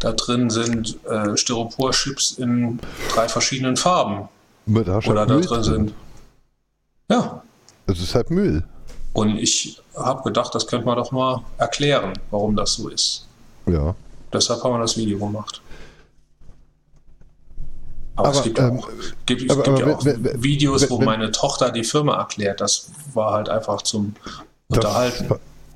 da 0.00 0.12
drin 0.12 0.50
sind 0.50 0.98
äh, 1.08 1.34
Styropor-Chips 1.36 2.32
in 2.32 2.78
drei 3.14 3.26
verschiedenen 3.28 3.76
Farben 3.78 4.28
da 4.66 4.98
oder 4.98 5.20
halt 5.20 5.30
da 5.30 5.34
Müll 5.34 5.44
drin 5.46 5.62
sind. 5.62 5.94
Ja, 7.10 7.42
Es 7.86 8.00
ist 8.00 8.14
halt 8.14 8.30
Müll. 8.30 8.64
und 9.14 9.38
ich 9.38 9.80
habe 9.96 10.22
gedacht, 10.24 10.54
das 10.54 10.66
könnte 10.66 10.84
man 10.84 10.96
doch 10.98 11.10
mal 11.10 11.42
erklären, 11.56 12.12
warum 12.30 12.54
das 12.54 12.74
so 12.74 12.88
ist. 12.88 13.26
Ja. 13.66 13.94
Deshalb 14.30 14.62
haben 14.62 14.74
wir 14.74 14.80
das 14.80 14.96
Video 14.98 15.18
gemacht. 15.18 15.62
Aber, 18.18 18.30
es 18.30 18.36
Aber, 18.38 18.44
gibt, 18.44 18.58
ähm, 18.58 18.78
auch, 18.80 18.88
gibt, 19.26 19.42
es 19.42 19.50
aber- 19.50 19.62
gibt 19.62 19.78
aber 19.80 19.90
ja 19.90 19.96
auch 19.96 20.04
wenn- 20.04 20.24
wenn- 20.24 20.42
Videos, 20.42 20.90
wo 20.90 20.98
wenn- 20.98 21.06
meine 21.06 21.30
Tochter 21.30 21.70
die 21.70 21.84
Firma 21.84 22.18
erklärt. 22.18 22.60
Das 22.60 22.90
war 23.14 23.32
halt 23.32 23.48
einfach 23.48 23.82
zum 23.82 24.14
Das, 24.68 24.78
Unterhalten. 24.78 25.28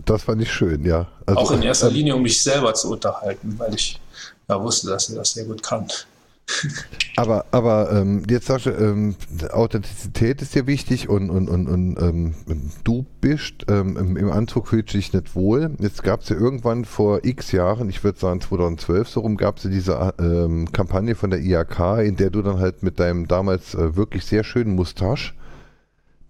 das 0.04 0.22
fand 0.24 0.42
ich 0.42 0.52
schön, 0.52 0.84
ja. 0.84 1.06
Also, 1.26 1.40
auch 1.40 1.50
in 1.52 1.62
erster 1.62 1.88
ähm, 1.88 1.94
Linie, 1.94 2.16
um 2.16 2.22
mich 2.22 2.42
selber 2.42 2.74
zu 2.74 2.90
unterhalten, 2.90 3.54
weil 3.58 3.74
ich 3.74 4.00
ja 4.48 4.60
wusste, 4.60 4.88
dass 4.88 5.06
sie 5.06 5.14
das 5.14 5.32
sehr 5.32 5.44
gut 5.44 5.62
kann. 5.62 5.86
Aber, 7.16 7.44
aber 7.50 7.92
ähm, 7.92 8.22
jetzt 8.28 8.46
sagst 8.46 8.66
du, 8.66 8.70
ähm, 8.70 9.16
Authentizität 9.50 10.40
ist 10.40 10.54
dir 10.54 10.66
wichtig 10.66 11.08
und, 11.08 11.28
und, 11.28 11.48
und, 11.48 11.68
und 11.68 12.00
ähm, 12.00 12.34
du 12.84 13.04
bist 13.20 13.66
ähm, 13.68 14.16
im, 14.16 14.32
Anzug 14.32 14.68
fühlst 14.68 14.94
du 14.94 14.98
dich 14.98 15.12
nicht 15.12 15.34
wohl. 15.34 15.72
Jetzt 15.78 16.02
gab 16.02 16.22
es 16.22 16.30
ja 16.30 16.36
irgendwann 16.36 16.84
vor 16.84 17.20
x 17.24 17.52
Jahren, 17.52 17.90
ich 17.90 18.02
würde 18.02 18.18
sagen 18.18 18.40
2012 18.40 19.08
so 19.08 19.20
rum, 19.20 19.36
gab 19.36 19.58
es 19.58 19.64
ja 19.64 19.70
diese 19.70 20.14
ähm, 20.18 20.72
Kampagne 20.72 21.14
von 21.14 21.30
der 21.30 21.40
IAK, 21.40 21.98
in 22.04 22.16
der 22.16 22.30
du 22.30 22.40
dann 22.40 22.58
halt 22.58 22.82
mit 22.82 22.98
deinem 22.98 23.28
damals 23.28 23.74
äh, 23.74 23.94
wirklich 23.94 24.24
sehr 24.24 24.42
schönen 24.42 24.74
Mustache 24.74 25.34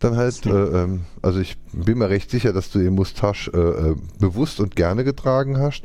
dann 0.02 0.16
halt, 0.16 0.44
äh, 0.46 0.50
ähm, 0.50 1.04
also 1.22 1.38
ich 1.38 1.56
bin 1.72 1.98
mir 1.98 2.10
recht 2.10 2.30
sicher, 2.30 2.52
dass 2.52 2.70
du 2.70 2.80
den 2.80 2.94
Mustache 2.94 3.50
äh, 3.52 3.90
äh, 3.90 3.96
bewusst 4.18 4.58
und 4.58 4.74
gerne 4.74 5.04
getragen 5.04 5.58
hast. 5.58 5.84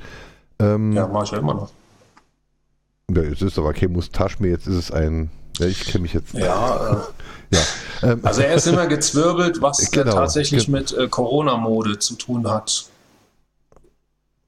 Ja, 0.59 1.07
mache 1.07 1.25
ich 1.25 1.31
ja 1.31 1.37
immer 1.37 1.53
noch. 1.53 1.69
Ja, 3.13 3.21
es 3.21 3.41
ist 3.41 3.57
aber 3.57 3.73
kein 3.73 3.91
Mustache 3.93 4.35
mehr, 4.41 4.51
jetzt 4.51 4.67
ist 4.67 4.75
es 4.75 4.91
ein, 4.91 5.29
ja, 5.59 5.67
ich 5.67 5.85
kenne 5.85 6.01
mich 6.03 6.13
jetzt 6.13 6.33
Ja, 6.33 6.91
äh, 7.51 7.55
ja. 7.55 7.61
Ähm, 8.11 8.19
also 8.23 8.41
er 8.41 8.53
ist 8.55 8.67
immer 8.67 8.85
gezwirbelt, 8.87 9.61
was 9.61 9.79
äh, 9.79 9.87
Genau. 9.91 10.11
tatsächlich 10.13 10.65
Ge- 10.65 10.71
mit 10.73 10.91
äh, 10.93 11.07
Corona-Mode 11.07 11.99
zu 11.99 12.15
tun 12.15 12.49
hat. 12.49 12.85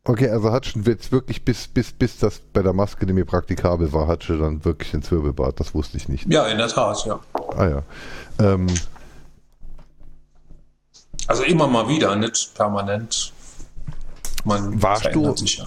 okay, 0.04 0.30
also 0.30 0.52
hat 0.52 0.66
schon 0.66 0.84
jetzt 0.84 1.12
wirklich 1.14 1.46
bis, 1.46 1.68
bis, 1.70 1.92
bis 1.94 2.18
das 2.18 2.40
bei 2.52 2.62
der 2.62 2.74
Maske 2.74 3.06
nicht 3.06 3.16
mehr 3.16 3.26
praktikabel 3.26 3.94
war, 3.94 4.08
hat 4.08 4.26
schon 4.26 4.42
dann 4.42 4.66
wirklich 4.66 4.92
den 4.92 5.04
Zwirbelbart, 5.04 5.60
das 5.60 5.74
wusste 5.74 5.96
ich 5.98 6.10
nicht. 6.10 6.26
Ja, 6.32 6.46
in 6.48 6.58
der 6.58 6.68
Tat, 6.68 7.06
ja. 7.06 7.20
Ah 7.56 7.68
ja. 7.68 7.84
Ähm, 8.40 8.68
Also 11.28 11.44
immer 11.44 11.68
mal 11.68 11.88
wieder, 11.88 12.16
nicht 12.18 12.54
permanent. 12.56 13.32
Man 14.44 14.82
Warst 14.82 15.06
du- 15.14 15.36
sich 15.38 15.58
ja. 15.58 15.66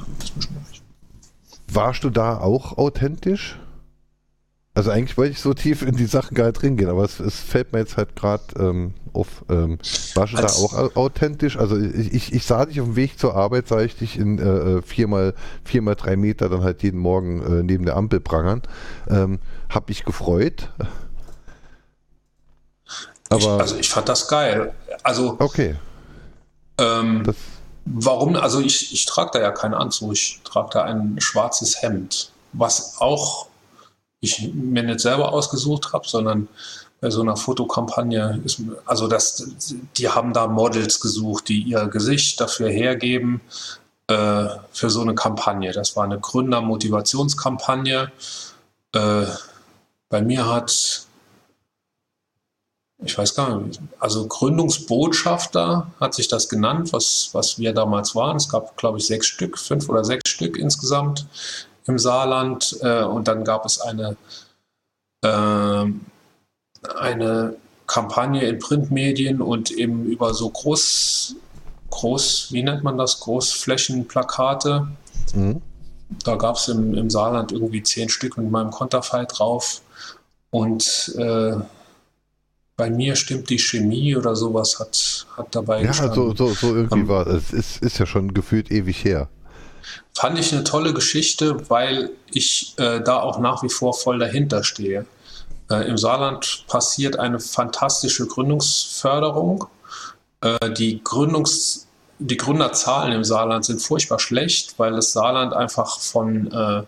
Warst 1.75 2.05
du 2.05 2.11
da 2.11 2.39
auch 2.39 2.79
authentisch? 2.79 3.59
Also 4.75 4.91
eigentlich 4.91 5.19
wollte 5.19 5.33
ich 5.33 5.41
so 5.41 5.53
tief 5.53 5.83
in 5.83 5.97
die 5.97 6.07
Sachen 6.07 6.35
gar 6.35 6.47
nicht 6.47 6.63
drin 6.63 6.79
gehen, 6.79 6.89
aber 6.89 7.05
es, 7.05 7.21
es 7.21 7.39
fällt 7.39 7.75
mir 7.75 7.81
jetzt 7.81 7.99
halt 7.99 8.17
gerade 8.17 8.45
ähm, 8.59 8.95
auf. 9.13 9.45
Ähm, 9.51 9.77
warst 10.15 10.33
du 10.33 10.39
da 10.39 10.47
auch 10.47 10.73
au- 10.73 10.91
authentisch? 10.95 11.59
Also 11.59 11.79
ich, 11.79 12.15
ich, 12.15 12.33
ich 12.33 12.47
sah 12.47 12.65
dich 12.65 12.81
auf 12.81 12.87
dem 12.87 12.97
Weg 12.97 13.19
zur 13.19 13.35
Arbeit, 13.35 13.69
sah 13.69 13.83
ich 13.83 13.97
dich 13.97 14.19
in 14.19 14.39
äh, 14.39 14.43
äh, 14.79 14.83
viermal, 14.83 15.35
viermal 15.63 15.95
drei 15.95 16.17
Meter 16.17 16.49
dann 16.49 16.63
halt 16.63 16.83
jeden 16.83 16.99
Morgen 16.99 17.43
äh, 17.43 17.63
neben 17.63 17.85
der 17.85 17.97
Ampel 17.97 18.21
prangern. 18.21 18.63
Ähm, 19.11 19.41
hab 19.69 19.91
mich 19.91 20.07
gefreut. 20.07 20.71
Ich, 23.37 23.47
Aber 23.47 23.61
also 23.61 23.77
ich 23.77 23.91
fand 23.91 24.09
das 24.09 24.27
geil. 24.27 24.73
Also 25.03 25.37
okay, 25.39 25.77
ähm, 26.79 27.25
das 27.25 27.37
warum? 27.85 28.37
Also 28.37 28.61
ich, 28.61 28.93
ich 28.93 29.07
trage 29.07 29.31
da 29.35 29.41
ja 29.41 29.51
keinen 29.51 29.75
Anzug, 29.75 30.13
ich 30.13 30.41
trage 30.45 30.71
da 30.73 30.83
ein 30.85 31.17
schwarzes 31.21 31.83
Hemd, 31.83 32.31
was 32.53 33.01
auch 33.01 33.47
ich 34.21 34.53
mir 34.55 34.83
nicht 34.83 35.01
selber 35.01 35.33
ausgesucht 35.33 35.93
habe, 35.93 36.09
sondern 36.09 36.49
bei 37.01 37.11
so 37.11 37.21
einer 37.21 37.37
Fotokampagne 37.37 38.41
ist, 38.45 38.63
also 38.87 39.09
das, 39.09 39.45
die 39.97 40.09
haben 40.09 40.33
da 40.33 40.47
Models 40.47 41.01
gesucht, 41.01 41.49
die 41.49 41.61
ihr 41.61 41.89
Gesicht 41.89 42.41
dafür 42.41 42.71
hergeben 42.71 43.41
äh, 44.07 44.47
für 44.71 44.89
so 44.89 45.01
eine 45.01 45.17
Kampagne. 45.17 45.73
Das 45.73 45.97
war 45.97 46.05
eine 46.05 46.21
Gründermotivationskampagne. 46.21 48.13
Äh, 48.93 49.27
bei 50.09 50.23
mir 50.23 50.49
hat 50.49 51.07
ich 53.05 53.17
weiß 53.19 53.35
gar 53.35 53.59
nicht, 53.59 53.81
also 53.99 54.27
Gründungsbotschafter 54.27 55.89
hat 56.01 56.15
sich 56.15 56.29
das 56.29 56.49
genannt, 56.49 56.93
was, 56.93 57.31
was 57.33 57.59
wir 57.59 57.73
damals 57.73 58.15
waren. 58.15 58.37
Es 58.37 58.49
gab, 58.49 58.77
glaube 58.77 58.99
ich, 58.99 59.07
sechs 59.07 59.27
Stück, 59.27 59.59
fünf 59.59 59.89
oder 59.89 60.05
sechs 60.05 60.31
Stück 60.31 60.57
insgesamt 60.57 61.27
im 61.87 61.99
Saarland. 61.99 62.77
Äh, 62.81 63.03
und 63.03 63.29
dann 63.29 63.45
gab 63.45 63.65
es 63.65 63.81
eine, 63.81 64.17
ähm, 65.25 66.03
eine 66.97 67.57
Kampagne 67.87 68.43
in 68.43 68.59
Printmedien 68.59 69.43
und 69.43 69.71
eben 69.71 70.05
über 70.05 70.33
so 70.35 70.49
groß, 70.49 71.37
groß, 71.91 72.49
wie 72.53 72.63
nennt 72.63 72.85
man 72.85 72.99
das, 72.99 73.21
Großflächenplakate. 73.21 74.89
mhm. 75.35 75.63
Da 76.25 76.37
gab 76.37 76.57
es 76.57 76.69
im, 76.69 76.95
im 76.95 77.09
Saarland 77.09 77.53
irgendwie 77.53 77.83
zehn 77.83 78.11
Stück 78.11 78.37
mit 78.37 78.51
meinem 78.51 78.71
Konterfei 78.71 79.25
drauf. 79.25 79.81
Und 80.51 81.15
äh, 81.17 81.57
bei 82.77 82.91
mir 82.91 83.17
stimmt 83.17 83.51
die 83.51 83.59
Chemie 83.59 84.17
oder 84.17 84.35
sowas 84.35 84.81
hat, 84.81 85.27
hat 85.37 85.55
dabei 85.55 85.83
ja, 85.83 85.89
gestanden. 85.89 86.15
so, 86.15 86.35
so, 86.35 86.55
so 86.55 86.75
irgendwie 86.75 87.01
Ähm, 87.01 87.09
war 87.09 87.27
es. 87.27 87.53
Ist, 87.53 87.83
ist 87.83 87.99
ja 87.99 88.07
schon 88.07 88.35
gefühlt 88.35 88.71
ewig 88.71 89.05
her. 89.05 89.29
Fand 90.15 90.39
ich 90.39 90.53
eine 90.53 90.65
tolle 90.65 90.93
Geschichte, 90.95 91.69
weil 91.69 92.11
ich 92.31 92.75
äh, 92.79 93.01
da 93.01 93.21
auch 93.21 93.39
nach 93.39 93.63
wie 93.63 93.69
vor 93.69 93.95
voll 93.95 94.19
dahinter 94.19 94.65
stehe. 94.65 95.07
Äh, 95.71 95.89
Im 95.89 95.99
Saarland 95.99 96.65
passiert 96.69 97.19
eine 97.19 97.41
fantastische 97.41 98.27
Gründungsförderung. 98.27 99.67
Äh, 100.41 100.71
die, 100.73 101.03
Gründungs-, 101.03 101.87
die 102.19 102.37
Gründerzahlen 102.37 103.13
im 103.13 103.25
Saarland 103.25 103.65
sind 103.65 103.81
furchtbar 103.81 104.19
schlecht, 104.19 104.79
weil 104.79 104.93
das 104.93 105.13
Saarland 105.13 105.53
einfach 105.53 105.99
von 105.99 106.51
äh, 106.53 106.83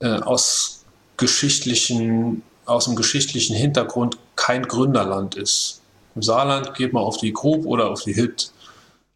äh, 0.00 0.20
aus 0.20 0.84
geschichtlichen, 1.16 2.42
aus 2.64 2.84
dem 2.84 2.96
geschichtlichen 2.96 3.56
Hintergrund 3.56 4.18
kein 4.36 4.62
Gründerland 4.62 5.34
ist. 5.34 5.80
Im 6.14 6.22
Saarland 6.22 6.74
geht 6.74 6.92
man 6.92 7.02
auf 7.02 7.16
die 7.16 7.32
Grub 7.32 7.66
oder 7.66 7.90
auf 7.90 8.02
die 8.04 8.12
Hit, 8.14 8.52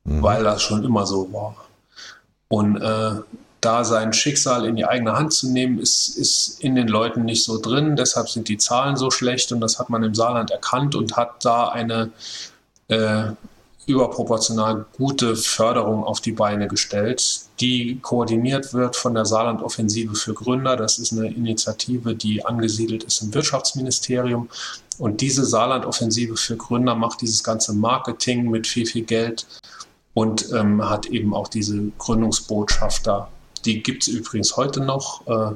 Mhm. 0.05 0.23
weil 0.23 0.45
das 0.45 0.63
schon 0.63 0.85
immer 0.85 1.07
so 1.07 1.33
war. 1.33 1.57
Und 2.49 2.77
äh, 2.81 3.13
da 3.61 3.85
sein 3.85 4.13
Schicksal 4.13 4.65
in 4.65 4.77
die 4.77 4.87
eigene 4.87 5.13
Hand 5.13 5.33
zu 5.33 5.51
nehmen, 5.51 5.79
ist, 5.79 6.17
ist 6.17 6.61
in 6.61 6.75
den 6.75 6.89
Leuten 6.89 7.25
nicht 7.25 7.45
so 7.45 7.61
drin. 7.61 7.97
Deshalb 7.97 8.29
sind 8.29 8.49
die 8.49 8.57
Zahlen 8.57 8.97
so 8.97 9.11
schlecht 9.11 9.53
und 9.53 9.61
das 9.61 9.79
hat 9.79 9.91
man 9.91 10.03
im 10.03 10.15
Saarland 10.15 10.51
erkannt 10.51 10.95
und 10.95 11.17
hat 11.17 11.45
da 11.45 11.69
eine 11.69 12.11
äh, 12.89 13.33
überproportional 13.87 14.87
gute 14.97 15.37
Förderung 15.37 16.05
auf 16.05 16.21
die 16.21 16.33
Beine 16.33 16.69
gestellt, 16.69 17.41
die 17.61 17.99
koordiniert 18.01 18.73
wird 18.73 18.97
von 18.97 19.15
der 19.15 19.27
Saarland-Offensive 19.27 20.15
für 20.15 20.33
Gründer. 20.33 20.77
Das 20.77 20.99
ist 20.99 21.13
eine 21.13 21.29
Initiative, 21.29 22.15
die 22.15 22.45
angesiedelt 22.45 23.05
ist 23.05 23.21
im 23.23 23.35
Wirtschaftsministerium. 23.35 24.49
Und 25.01 25.23
diese 25.23 25.47
Saarland-Offensive 25.47 26.37
für 26.37 26.59
Gründer 26.59 26.95
macht 26.95 27.23
dieses 27.23 27.43
ganze 27.43 27.73
Marketing 27.73 28.51
mit 28.51 28.67
viel, 28.67 28.85
viel 28.85 29.05
Geld 29.05 29.47
und 30.13 30.53
ähm, 30.53 30.87
hat 30.87 31.07
eben 31.07 31.33
auch 31.33 31.49
diese 31.49 31.91
Gründungsbotschafter. 31.97 33.31
Die 33.65 33.83
gibt 33.83 34.07
es 34.07 34.09
übrigens 34.09 34.59
heute 34.59 34.81
noch. 34.83 35.27
Äh, 35.27 35.55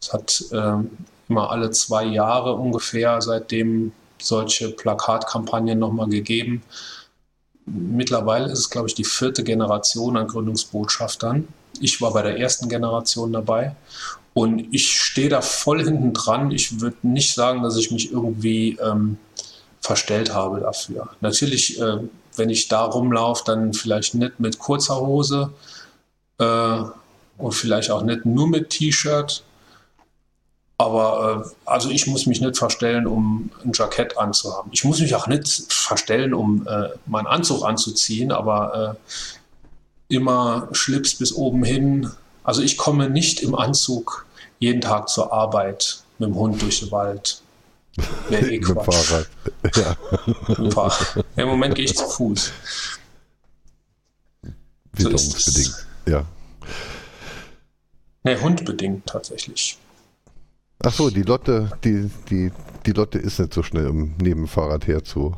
es 0.00 0.12
hat 0.12 0.44
ähm, 0.50 0.90
immer 1.28 1.52
alle 1.52 1.70
zwei 1.70 2.04
Jahre 2.04 2.56
ungefähr 2.56 3.22
seitdem 3.22 3.92
solche 4.20 4.70
Plakatkampagnen 4.70 5.78
nochmal 5.78 6.08
gegeben. 6.08 6.64
Mittlerweile 7.66 8.46
ist 8.46 8.58
es, 8.58 8.70
glaube 8.70 8.88
ich, 8.88 8.96
die 8.96 9.04
vierte 9.04 9.44
Generation 9.44 10.16
an 10.16 10.26
Gründungsbotschaftern. 10.26 11.46
Ich 11.80 12.02
war 12.02 12.12
bei 12.12 12.22
der 12.22 12.40
ersten 12.40 12.68
Generation 12.68 13.32
dabei 13.32 13.76
und 14.34 14.72
ich 14.72 14.92
stehe 14.92 15.28
da 15.28 15.40
voll 15.40 15.82
hinten 15.82 16.12
dran. 16.12 16.50
Ich 16.50 16.80
würde 16.80 16.96
nicht 17.02 17.34
sagen, 17.34 17.62
dass 17.62 17.76
ich 17.76 17.90
mich 17.90 18.12
irgendwie 18.12 18.78
ähm, 18.80 19.18
verstellt 19.80 20.32
habe 20.32 20.60
dafür. 20.60 21.08
Natürlich, 21.20 21.80
äh, 21.80 21.98
wenn 22.36 22.50
ich 22.50 22.68
da 22.68 22.84
rumlaufe, 22.84 23.42
dann 23.44 23.72
vielleicht 23.72 24.14
nicht 24.14 24.38
mit 24.38 24.58
kurzer 24.58 25.00
Hose 25.00 25.52
äh, 26.38 26.82
und 27.38 27.52
vielleicht 27.52 27.90
auch 27.90 28.02
nicht 28.02 28.24
nur 28.24 28.48
mit 28.48 28.70
T-Shirt. 28.70 29.42
Aber 30.78 31.44
äh, 31.44 31.68
also 31.68 31.90
ich 31.90 32.06
muss 32.06 32.26
mich 32.26 32.40
nicht 32.40 32.56
verstellen, 32.56 33.06
um 33.06 33.50
ein 33.64 33.72
Jackett 33.74 34.16
anzuhaben. 34.16 34.70
Ich 34.72 34.84
muss 34.84 35.00
mich 35.00 35.14
auch 35.14 35.26
nicht 35.26 35.72
verstellen, 35.72 36.32
um 36.32 36.66
äh, 36.66 36.88
meinen 37.06 37.26
Anzug 37.26 37.64
anzuziehen, 37.64 38.32
aber 38.32 38.96
äh, 40.08 40.14
immer 40.14 40.68
Schlips 40.72 41.14
bis 41.14 41.32
oben 41.34 41.64
hin. 41.64 42.10
Also 42.44 42.62
ich 42.62 42.76
komme 42.76 43.10
nicht 43.10 43.40
im 43.40 43.54
Anzug 43.54 44.26
jeden 44.58 44.80
Tag 44.80 45.08
zur 45.08 45.32
Arbeit. 45.32 46.02
mit 46.18 46.28
dem 46.30 46.34
Hund 46.36 46.60
durch 46.62 46.80
den 46.80 46.90
Wald. 46.90 47.42
Wäre 48.28 48.42
eh 48.50 48.58
Mit 48.58 48.68
dem 48.68 48.74
Quatsch. 48.74 48.94
Fahrrad. 48.94 49.28
Ja. 49.76 50.92
Im 51.36 51.48
Moment 51.48 51.74
gehe 51.74 51.84
ich 51.84 51.96
zu 51.96 52.06
Fuß. 52.06 52.52
So 54.42 54.50
witterungsbedingt. 54.92 55.86
Ja. 56.06 56.24
Ne, 58.24 58.40
hundbedingt 58.40 59.06
tatsächlich. 59.06 59.78
Ach 60.82 60.92
so, 60.92 61.10
die 61.10 61.22
Lotte, 61.22 61.70
die, 61.84 62.10
die, 62.30 62.52
die 62.86 62.92
Lotte 62.92 63.18
ist 63.18 63.38
nicht 63.38 63.54
so 63.54 63.62
schnell, 63.62 63.88
um 63.88 64.14
neben 64.20 64.42
dem 64.42 64.48
Fahrrad 64.48 64.86
herzu. 64.86 65.36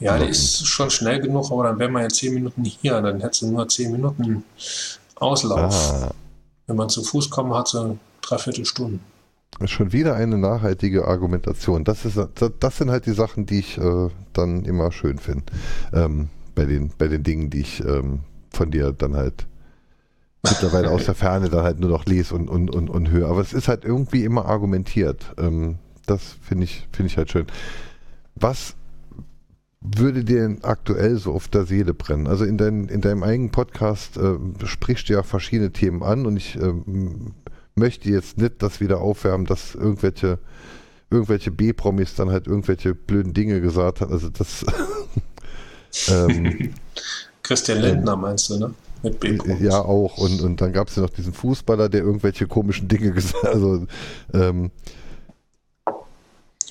Ja, 0.00 0.18
die 0.18 0.26
ist 0.30 0.66
schon 0.66 0.90
schnell 0.90 1.20
genug, 1.20 1.50
aber 1.50 1.64
dann 1.64 1.78
wären 1.78 1.92
wir 1.92 2.02
ja 2.02 2.08
zehn 2.08 2.34
Minuten 2.34 2.64
hier. 2.64 3.00
Dann 3.00 3.20
hättest 3.20 3.42
du 3.42 3.46
nur 3.46 3.68
zehn 3.68 3.92
Minuten 3.92 4.44
Auslauf. 5.16 5.74
Ah, 6.02 6.10
Wenn 6.66 6.76
man 6.76 6.88
zu 6.88 7.02
Fuß 7.02 7.30
kommt, 7.30 7.54
hat 7.54 7.68
sie 7.68 7.98
dreiviertel 8.22 8.64
Stunden. 8.64 9.00
schon 9.66 9.92
wieder 9.92 10.14
eine 10.14 10.38
nachhaltige 10.38 11.06
Argumentation. 11.06 11.84
Das, 11.84 12.04
ist, 12.04 12.18
das, 12.60 12.76
sind 12.76 12.90
halt 12.90 13.06
die 13.06 13.12
Sachen, 13.12 13.46
die 13.46 13.60
ich 13.60 13.78
äh, 13.78 14.08
dann 14.32 14.64
immer 14.64 14.92
schön 14.92 15.18
finde. 15.18 15.44
Ähm, 15.92 16.28
bei, 16.54 16.64
den, 16.64 16.92
bei 16.96 17.08
den 17.08 17.22
Dingen, 17.22 17.50
die 17.50 17.60
ich 17.60 17.80
ähm, 17.84 18.20
von 18.50 18.70
dir 18.70 18.92
dann 18.92 19.16
halt 19.16 19.46
mittlerweile 20.42 20.90
aus 20.90 21.06
der 21.06 21.14
Ferne 21.14 21.48
dann 21.48 21.64
halt 21.64 21.80
nur 21.80 21.90
noch 21.90 22.04
lese 22.06 22.34
und, 22.34 22.48
und, 22.48 22.70
und, 22.70 22.90
und 22.90 23.10
höre. 23.10 23.28
Aber 23.28 23.40
es 23.40 23.52
ist 23.52 23.68
halt 23.68 23.84
irgendwie 23.84 24.24
immer 24.24 24.46
argumentiert. 24.46 25.24
Ähm, 25.38 25.78
das 26.06 26.36
finde 26.42 26.64
ich, 26.64 26.86
finde 26.92 27.10
ich 27.10 27.16
halt 27.16 27.30
schön. 27.30 27.46
Was 28.34 28.74
würde 29.84 30.24
dir 30.24 30.40
denn 30.40 30.64
aktuell 30.64 31.16
so 31.16 31.32
auf 31.32 31.48
der 31.48 31.66
Seele 31.66 31.92
brennen? 31.92 32.26
Also 32.26 32.44
in, 32.44 32.56
dein, 32.56 32.88
in 32.88 33.02
deinem 33.02 33.22
eigenen 33.22 33.50
Podcast 33.50 34.16
äh, 34.16 34.36
sprichst 34.64 35.08
du 35.08 35.12
ja 35.12 35.22
verschiedene 35.22 35.72
Themen 35.72 36.02
an 36.02 36.24
und 36.26 36.36
ich 36.38 36.56
ähm, 36.56 37.34
möchte 37.74 38.08
jetzt 38.08 38.38
nicht 38.38 38.62
das 38.62 38.80
wieder 38.80 39.00
aufwärmen, 39.00 39.46
dass 39.46 39.74
irgendwelche 39.74 40.38
irgendwelche 41.10 41.50
B-Promis 41.50 42.14
dann 42.14 42.30
halt 42.30 42.46
irgendwelche 42.46 42.94
blöden 42.94 43.34
Dinge 43.34 43.60
gesagt 43.60 44.00
haben. 44.00 44.12
Also 44.12 44.30
das 44.30 44.64
ähm, 46.08 46.74
Christian 47.42 47.80
Lindner 47.80 48.16
meinst 48.16 48.50
du, 48.50 48.58
ne? 48.58 48.74
Mit 49.02 49.20
b 49.20 49.38
ja 49.60 49.80
auch. 49.80 50.16
Und, 50.16 50.40
und 50.40 50.60
dann 50.62 50.72
gab 50.72 50.88
es 50.88 50.96
ja 50.96 51.02
noch 51.02 51.10
diesen 51.10 51.34
Fußballer, 51.34 51.90
der 51.90 52.02
irgendwelche 52.02 52.46
komischen 52.46 52.88
Dinge 52.88 53.12
gesagt 53.12 53.42
hat. 53.42 53.54
Also, 53.54 53.86
ähm, 54.32 54.70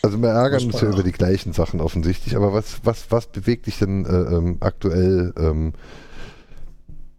also 0.03 0.21
wir 0.21 0.29
ärgern 0.29 0.65
uns 0.65 0.81
ja 0.81 0.89
über 0.89 1.01
die 1.01 1.13
gleichen 1.13 1.53
Sachen 1.53 1.81
offensichtlich, 1.81 2.35
aber 2.35 2.53
was, 2.53 2.81
was, 2.83 3.09
was 3.09 3.27
bewegt 3.27 3.67
dich 3.67 3.79
denn 3.79 4.05
äh, 4.05 4.35
ähm, 4.35 4.57
aktuell 4.59 5.33
ähm, 5.37 5.73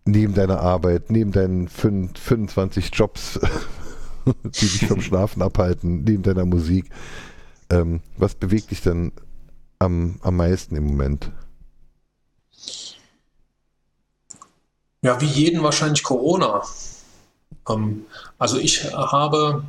neben 0.04 0.34
deiner 0.34 0.60
Arbeit, 0.60 1.10
neben 1.10 1.32
deinen 1.32 1.68
fün- 1.68 2.16
25 2.16 2.90
Jobs, 2.92 3.40
die 4.44 4.50
dich 4.68 4.86
vom 4.86 5.00
Schlafen 5.00 5.40
abhalten, 5.42 6.04
neben 6.04 6.22
deiner 6.22 6.44
Musik? 6.44 6.90
Ähm, 7.70 8.00
was 8.18 8.34
bewegt 8.34 8.70
dich 8.70 8.82
denn 8.82 9.12
am, 9.78 10.20
am 10.22 10.36
meisten 10.36 10.76
im 10.76 10.84
Moment? 10.84 11.30
Ja, 15.00 15.20
wie 15.22 15.26
jeden 15.26 15.62
wahrscheinlich 15.62 16.02
Corona. 16.02 16.62
Ähm, 17.68 18.04
also 18.38 18.58
ich 18.58 18.92
habe, 18.92 19.64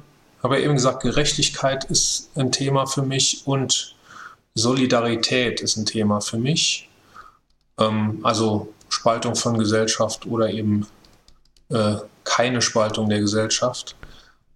habe 0.46 0.62
eben 0.62 0.76
gesagt, 0.76 1.02
Gerechtigkeit 1.02 1.86
ist 1.86 2.30
ein 2.36 2.52
Thema 2.52 2.86
für 2.86 3.02
mich 3.02 3.42
und 3.46 3.96
Solidarität 4.54 5.60
ist 5.60 5.76
ein 5.76 5.86
Thema 5.86 6.22
für 6.22 6.38
mich. 6.38 6.88
Ähm, 7.80 8.20
also 8.24 8.74
Spaltung 8.88 9.36
von 9.36 9.58
Gesellschaft 9.58 10.26
oder 10.28 10.50
eben 10.50 10.88
äh, 11.70 11.96
keine 12.24 12.62
Spaltung 12.62 13.10
der 13.10 13.20
Gesellschaft. 13.20 13.96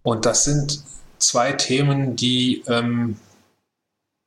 Und 0.04 0.26
das 0.26 0.44
sind 0.44 0.84
zwei 1.18 1.54
Themen, 1.54 2.16
die 2.16 2.64
ähm, 2.68 3.18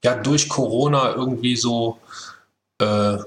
ja 0.05 0.17
durch 0.17 0.49
Corona 0.49 1.15
irgendwie 1.15 1.57
so 1.57 1.99
äh, 2.79 3.19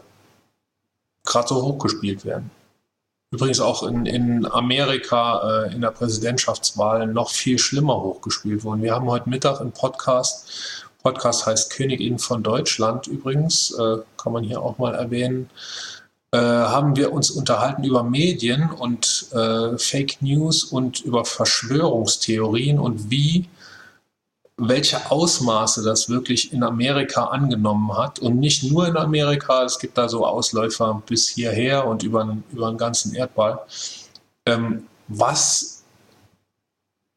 gerade 1.24 1.48
so 1.48 1.62
hochgespielt 1.63 2.26
werden. 2.26 2.52
Übrigens 3.36 3.60
auch 3.60 3.84
in, 3.84 4.06
in 4.06 4.50
Amerika 4.50 5.65
äh, 5.65 5.74
in 5.74 5.82
der 5.82 5.91
Präsidentschaftswahl 5.91 7.06
noch 7.06 7.32
viel 7.32 7.60
schlimmer 7.60 8.02
hochgespielt 8.02 8.63
worden. 8.63 8.82
Wir 8.82 8.95
haben 8.95 9.08
heute 9.08 9.30
Mittag 9.30 9.60
einen 9.60 9.74
Podcast. 9.74 10.86
Podcast 11.04 11.45
heißt 11.45 11.69
Königin 11.69 12.17
von 12.17 12.43
Deutschland 12.43 13.08
übrigens, 13.08 13.71
äh, 13.78 13.98
kann 14.15 14.32
man 14.32 14.45
hier 14.45 14.62
auch 14.62 14.78
mal 14.78 14.95
erwähnen. 14.95 15.50
Äh, 16.32 16.38
haben 16.38 16.95
wir 16.95 17.12
uns 17.12 17.30
unterhalten 17.30 17.84
über 17.84 18.04
Medien 18.04 18.71
und 18.71 19.28
äh, 19.34 19.78
Fake 19.78 20.21
News 20.21 20.63
und 20.63 21.02
über 21.02 21.26
Verschwörungstheorien 21.26 22.80
und 22.80 23.12
wie 23.12 23.50
welche 24.58 25.12
Ausmaße 25.12 25.84
das 25.84 26.10
wirklich 26.10 26.54
in 26.54 26.63
Amerika 26.63 27.26
angenommen 27.26 27.98
hat. 27.98 28.20
Und 28.20 28.39
nicht 28.39 28.63
nur 28.63 28.88
in 28.88 28.96
Amerika, 28.96 29.63
es 29.63 29.80
gibt 29.80 29.98
da 29.98 30.08
so 30.08 30.26
Ausläufer 30.26 31.02
bis 31.06 31.28
hierher 31.28 31.86
und 31.86 32.04
über, 32.04 32.38
über 32.52 32.70
den 32.72 32.78
ganzen 32.78 33.13
Erdball. 33.13 33.60
Ähm, 34.46 34.88
was 35.08 35.84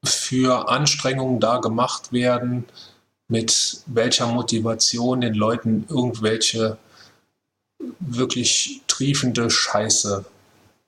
für 0.05 0.69
Anstrengungen 0.69 1.41
da 1.41 1.59
gemacht 1.59 2.13
werden, 2.13 2.65
mit 3.29 3.83
welcher 3.87 4.27
Motivation 4.27 5.21
den 5.21 5.35
Leuten 5.35 5.87
irgendwelche 5.89 6.79
wirklich 8.01 8.83
triefende 8.87 9.51
Scheiße 9.51 10.25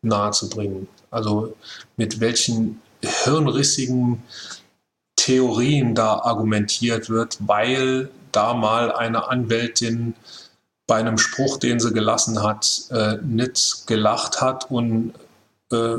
nahezubringen. 0.03 0.89
Also 1.11 1.55
mit 1.97 2.21
welchen 2.21 2.81
hirnrissigen 3.03 4.23
Theorien 5.31 5.95
da 5.95 6.19
argumentiert 6.19 7.09
wird, 7.09 7.39
weil 7.47 8.11
da 8.33 8.53
mal 8.53 8.91
eine 8.91 9.29
Anwältin 9.29 10.15
bei 10.89 10.97
einem 10.97 11.19
Spruch, 11.19 11.59
den 11.59 11.79
sie 11.79 11.93
gelassen 11.93 12.43
hat, 12.43 12.83
äh, 12.91 13.19
nicht 13.23 13.87
gelacht 13.87 14.41
hat 14.41 14.69
und 14.73 15.15
äh, 15.71 15.99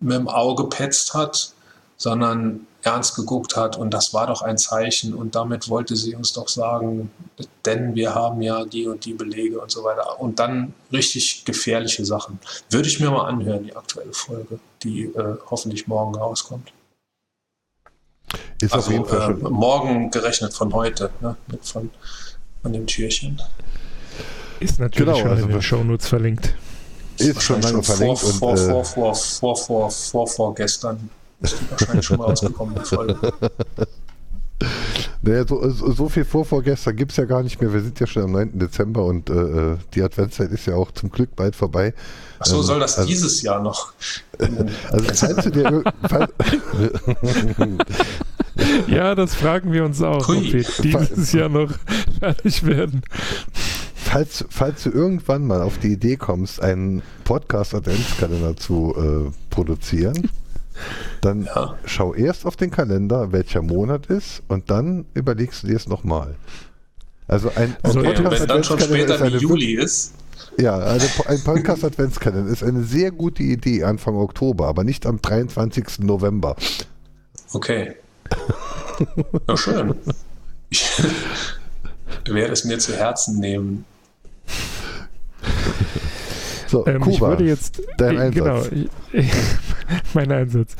mit 0.00 0.16
dem 0.16 0.26
Auge 0.26 0.64
petzt 0.64 1.14
hat, 1.14 1.52
sondern 1.96 2.66
ernst 2.82 3.14
geguckt 3.14 3.56
hat 3.56 3.76
und 3.76 3.94
das 3.94 4.12
war 4.14 4.26
doch 4.26 4.42
ein 4.42 4.58
Zeichen 4.58 5.14
und 5.14 5.36
damit 5.36 5.68
wollte 5.68 5.94
sie 5.94 6.16
uns 6.16 6.32
doch 6.32 6.48
sagen, 6.48 7.12
denn 7.64 7.94
wir 7.94 8.16
haben 8.16 8.42
ja 8.42 8.64
die 8.64 8.88
und 8.88 9.04
die 9.04 9.14
Belege 9.14 9.60
und 9.60 9.70
so 9.70 9.84
weiter. 9.84 10.20
Und 10.20 10.40
dann 10.40 10.74
richtig 10.92 11.44
gefährliche 11.44 12.04
Sachen. 12.04 12.40
Würde 12.68 12.88
ich 12.88 12.98
mir 12.98 13.12
mal 13.12 13.26
anhören, 13.28 13.62
die 13.62 13.76
aktuelle 13.76 14.12
Folge, 14.12 14.58
die 14.82 15.04
äh, 15.04 15.36
hoffentlich 15.48 15.86
morgen 15.86 16.16
rauskommt. 16.16 16.72
Ist 18.60 18.72
auf 18.72 18.78
Also 18.78 18.92
jeden 18.92 19.04
Fall 19.06 19.18
äh, 19.18 19.40
schon. 19.40 19.52
morgen 19.52 20.10
gerechnet 20.10 20.54
von 20.54 20.72
heute, 20.72 21.10
ne? 21.20 21.36
mit 21.48 21.64
von, 21.64 21.90
von 22.62 22.72
dem 22.72 22.86
Türchen. 22.86 23.40
Ist 24.60 24.78
natürlich 24.78 25.06
Genau, 25.08 25.18
schon 25.18 25.30
also 25.30 25.44
in 25.46 25.50
den 25.52 25.62
Shownotes 25.62 26.08
verlinkt. 26.08 26.54
Ist 27.18 27.42
schon 27.42 27.60
lange 27.62 27.82
verlinkt 27.82 28.20
vor, 28.20 28.30
und 28.30 28.38
vor, 28.38 28.54
äh, 28.54 28.84
vor, 28.84 28.84
vor, 28.84 29.14
vor, 29.14 29.56
vor, 29.56 29.90
vor, 29.90 30.26
vor 30.28 30.54
gestern 30.54 31.10
ist 31.40 31.56
die 31.60 31.70
wahrscheinlich 31.70 32.06
schon 32.06 32.20
rausgekommen, 32.20 32.74
die 32.76 32.84
Folge. 32.84 33.16
Naja, 35.24 35.46
so, 35.46 35.68
so 35.70 35.92
so 35.92 36.08
viel 36.08 36.24
Vorvorgestern 36.24 36.96
gibt 36.96 37.12
es 37.12 37.16
ja 37.16 37.24
gar 37.26 37.44
nicht 37.44 37.60
mehr. 37.60 37.72
Wir 37.72 37.80
sind 37.80 38.00
ja 38.00 38.06
schon 38.08 38.24
am 38.24 38.32
9. 38.32 38.58
Dezember 38.58 39.04
und 39.04 39.30
äh, 39.30 39.34
äh, 39.34 39.76
die 39.94 40.02
Adventszeit 40.02 40.50
ist 40.50 40.66
ja 40.66 40.74
auch 40.74 40.90
zum 40.90 41.10
Glück 41.12 41.36
bald 41.36 41.54
vorbei. 41.54 41.94
Ach 42.40 42.46
so, 42.46 42.56
Ähm, 42.56 42.62
soll 42.64 42.80
das 42.80 42.98
also- 42.98 43.08
dieses 43.08 43.40
Jahr 43.42 43.62
noch? 43.62 43.92
Also 44.90 45.04
falls 45.14 45.44
du 45.44 45.50
dir 45.50 45.70
ir- 45.70 45.92
fall- 46.08 46.28
Ja, 48.86 49.14
das 49.14 49.34
fragen 49.34 49.72
wir 49.72 49.84
uns 49.84 50.02
auch, 50.02 50.28
Hui. 50.28 50.36
ob 50.38 50.52
wir 50.52 50.64
dieses 50.82 51.32
Jahr 51.32 51.48
noch 51.48 51.70
fertig 52.20 52.64
werden. 52.66 53.02
falls, 53.94 54.44
falls 54.50 54.82
du 54.82 54.90
irgendwann 54.90 55.46
mal 55.46 55.62
auf 55.62 55.78
die 55.78 55.92
Idee 55.92 56.16
kommst, 56.16 56.60
einen 56.62 57.02
Podcast-Adventskalender 57.24 58.56
zu 58.56 58.94
äh, 58.96 59.30
produzieren, 59.50 60.28
dann 61.20 61.44
Ja. 61.44 61.76
schau 61.84 62.14
erst 62.14 62.46
auf 62.46 62.56
den 62.56 62.70
Kalender, 62.70 63.32
welcher 63.32 63.62
Monat 63.62 64.06
ist 64.06 64.42
und 64.48 64.70
dann 64.70 65.04
überlegst 65.14 65.62
du 65.62 65.68
dir 65.68 65.76
es 65.76 65.86
nochmal. 65.88 66.34
Also 67.28 67.50
ein, 67.54 67.76
ein 67.82 67.90
Okay, 67.96 68.08
und 68.18 68.30
wenn 68.30 68.46
dann 68.46 68.64
schon 68.64 68.78
Podcast-Adventskalender 68.78 68.84
später 68.84 69.14
ist 69.14 69.20
wie 69.20 69.26
eine 69.26 69.36
Juli 69.38 69.72
ist, 69.74 70.12
Ja, 70.58 70.78
eine, 70.78 71.04
ein 71.26 71.42
Podcast-Adventskalender 71.44 72.50
ist 72.50 72.62
eine 72.62 72.82
sehr 72.82 73.10
gute 73.10 73.42
Idee 73.42 73.84
Anfang 73.84 74.16
Oktober, 74.16 74.66
aber 74.66 74.84
nicht 74.84 75.06
am 75.06 75.20
23. 75.22 76.00
November. 76.00 76.56
okay. 77.52 77.94
Ja, 79.48 79.56
schön. 79.56 79.94
Ich 80.70 80.92
werde 82.26 82.52
es 82.52 82.64
mir 82.64 82.78
zu 82.78 82.94
Herzen 82.94 83.38
nehmen. 83.40 83.84
So, 86.72 86.84
Ähm, 86.86 87.02
ich 87.06 87.18
Kuba, 87.18 87.28
würde 87.28 87.44
jetzt 87.44 87.82
dein 87.98 88.18
äh, 88.18 88.30
genau, 88.30 88.62
Einsatz. 88.62 88.88
ich, 89.12 89.30
mein 90.14 90.32
Einsatz. 90.32 90.74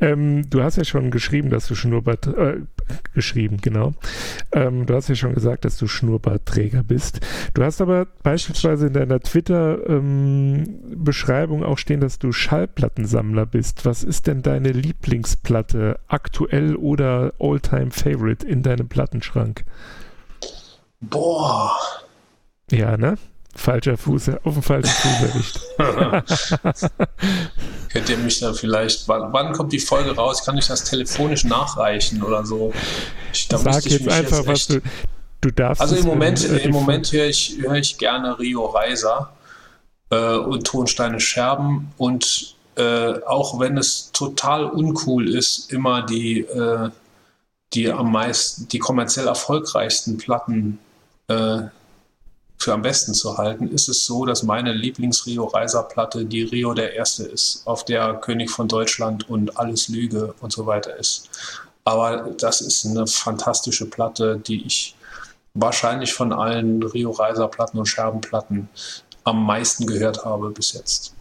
Ähm, 0.00 0.50
du 0.50 0.64
hast 0.64 0.78
ja 0.78 0.84
schon 0.84 1.12
geschrieben, 1.12 1.48
dass 1.48 1.68
du 1.68 1.76
Schnurrbart, 1.76 2.26
äh, 2.26 2.56
geschrieben, 3.14 3.58
genau. 3.62 3.92
Ähm, 4.50 4.86
du 4.86 4.96
hast 4.96 5.08
ja 5.08 5.14
schon 5.14 5.34
gesagt, 5.34 5.64
dass 5.64 5.76
du 5.76 5.86
Schnurrbartträger 5.86 6.82
bist. 6.82 7.20
Du 7.54 7.62
hast 7.62 7.80
aber 7.80 8.08
beispielsweise 8.24 8.88
in 8.88 8.94
deiner 8.94 9.20
Twitter-Beschreibung 9.20 11.60
ähm, 11.60 11.66
auch 11.66 11.78
stehen, 11.78 12.00
dass 12.00 12.18
du 12.18 12.32
Schallplattensammler 12.32 13.46
bist. 13.46 13.84
Was 13.84 14.02
ist 14.02 14.26
denn 14.26 14.42
deine 14.42 14.72
Lieblingsplatte, 14.72 16.00
aktuell 16.08 16.74
oder 16.74 17.32
Alltime 17.38 17.92
favorite 17.92 18.44
in 18.44 18.64
deinem 18.64 18.88
Plattenschrank? 18.88 19.64
Boah. 21.00 21.78
Ja, 22.72 22.96
ne? 22.96 23.16
Falscher 23.58 23.96
Fuß, 23.96 24.30
auf 24.44 24.54
dem 24.54 24.62
falschen 24.62 24.88
Fuß 24.88 25.22
erwischt. 25.22 25.60
Könnt 27.92 28.08
ihr 28.08 28.18
mich 28.18 28.40
da 28.40 28.52
vielleicht, 28.52 29.08
wann, 29.08 29.32
wann, 29.32 29.52
kommt 29.52 29.72
die 29.72 29.78
Folge 29.78 30.14
raus? 30.14 30.44
Kann 30.44 30.56
ich 30.56 30.66
das 30.66 30.84
telefonisch 30.84 31.44
nachreichen 31.44 32.22
oder 32.22 32.46
so? 32.46 32.72
Ich, 33.32 33.48
Sag 33.50 33.84
jetzt 33.84 34.08
einfach, 34.08 34.38
jetzt 34.38 34.46
was 34.46 34.66
du, 34.68 34.80
du 35.40 35.50
darfst. 35.50 35.80
Also 35.80 35.96
im 35.96 36.06
Moment, 36.06 36.44
in, 36.44 36.56
im 36.56 36.70
Moment 36.72 37.12
höre 37.12 37.26
ich, 37.26 37.58
hör 37.60 37.74
ich 37.74 37.98
gerne 37.98 38.38
Rio 38.38 38.66
Reiser 38.66 39.32
äh, 40.10 40.36
und 40.36 40.66
Tonsteine 40.66 41.20
Scherben 41.20 41.92
und 41.96 42.54
äh, 42.76 43.20
auch 43.26 43.58
wenn 43.58 43.76
es 43.76 44.12
total 44.12 44.66
uncool 44.66 45.28
ist, 45.34 45.72
immer 45.72 46.02
die, 46.06 46.40
äh, 46.40 46.90
die 47.72 47.90
am 47.90 48.12
meisten, 48.12 48.68
die 48.68 48.78
kommerziell 48.78 49.26
erfolgreichsten 49.26 50.16
Platten 50.16 50.78
äh, 51.26 51.62
für 52.58 52.72
am 52.72 52.82
besten 52.82 53.14
zu 53.14 53.38
halten, 53.38 53.68
ist 53.68 53.88
es 53.88 54.04
so, 54.04 54.26
dass 54.26 54.42
meine 54.42 54.72
Lieblings-Rio-Reiser-Platte 54.72 56.24
die 56.24 56.42
Rio 56.42 56.74
der 56.74 56.94
erste 56.94 57.24
ist, 57.24 57.62
auf 57.66 57.84
der 57.84 58.14
König 58.14 58.50
von 58.50 58.66
Deutschland 58.66 59.28
und 59.30 59.56
alles 59.58 59.88
Lüge 59.88 60.34
und 60.40 60.52
so 60.52 60.66
weiter 60.66 60.96
ist. 60.96 61.30
Aber 61.84 62.30
das 62.38 62.60
ist 62.60 62.84
eine 62.84 63.06
fantastische 63.06 63.86
Platte, 63.86 64.38
die 64.38 64.66
ich 64.66 64.96
wahrscheinlich 65.54 66.12
von 66.12 66.32
allen 66.32 66.82
Rio 66.82 67.12
Reiser 67.12 67.48
Platten 67.48 67.78
und 67.78 67.86
Scherbenplatten 67.86 68.68
am 69.24 69.44
meisten 69.46 69.86
gehört 69.86 70.24
habe 70.24 70.50
bis 70.50 70.72
jetzt. 70.72 71.14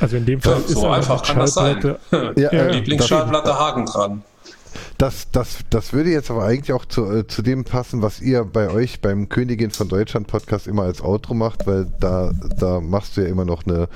Also 0.00 0.16
in 0.16 0.26
dem 0.26 0.40
Fall 0.40 0.54
ja, 0.54 0.58
ist 0.58 0.70
so 0.70 0.88
einfach 0.88 1.22
kann 1.22 1.38
das 1.38 1.54
sein. 1.54 1.96
Ja, 2.36 2.52
ja, 2.52 2.66
Lieblingsschallplatte 2.68 3.58
Haken 3.58 3.86
dran. 3.86 4.22
Das, 4.98 5.30
das, 5.30 5.58
das 5.70 5.92
würde 5.92 6.10
jetzt 6.10 6.30
aber 6.30 6.44
eigentlich 6.44 6.72
auch 6.72 6.84
zu, 6.84 7.04
äh, 7.10 7.26
zu 7.26 7.42
dem 7.42 7.64
passen, 7.64 8.02
was 8.02 8.20
ihr 8.20 8.44
bei 8.44 8.70
euch 8.70 9.00
beim 9.00 9.28
Königin 9.28 9.70
von 9.70 9.88
Deutschland 9.88 10.26
Podcast 10.26 10.66
immer 10.66 10.82
als 10.82 11.02
Outro 11.02 11.34
macht, 11.34 11.66
weil 11.66 11.86
da, 12.00 12.32
da 12.58 12.80
machst 12.80 13.16
du 13.16 13.22
ja 13.22 13.28
immer 13.28 13.44
noch 13.44 13.66
eine 13.66 13.88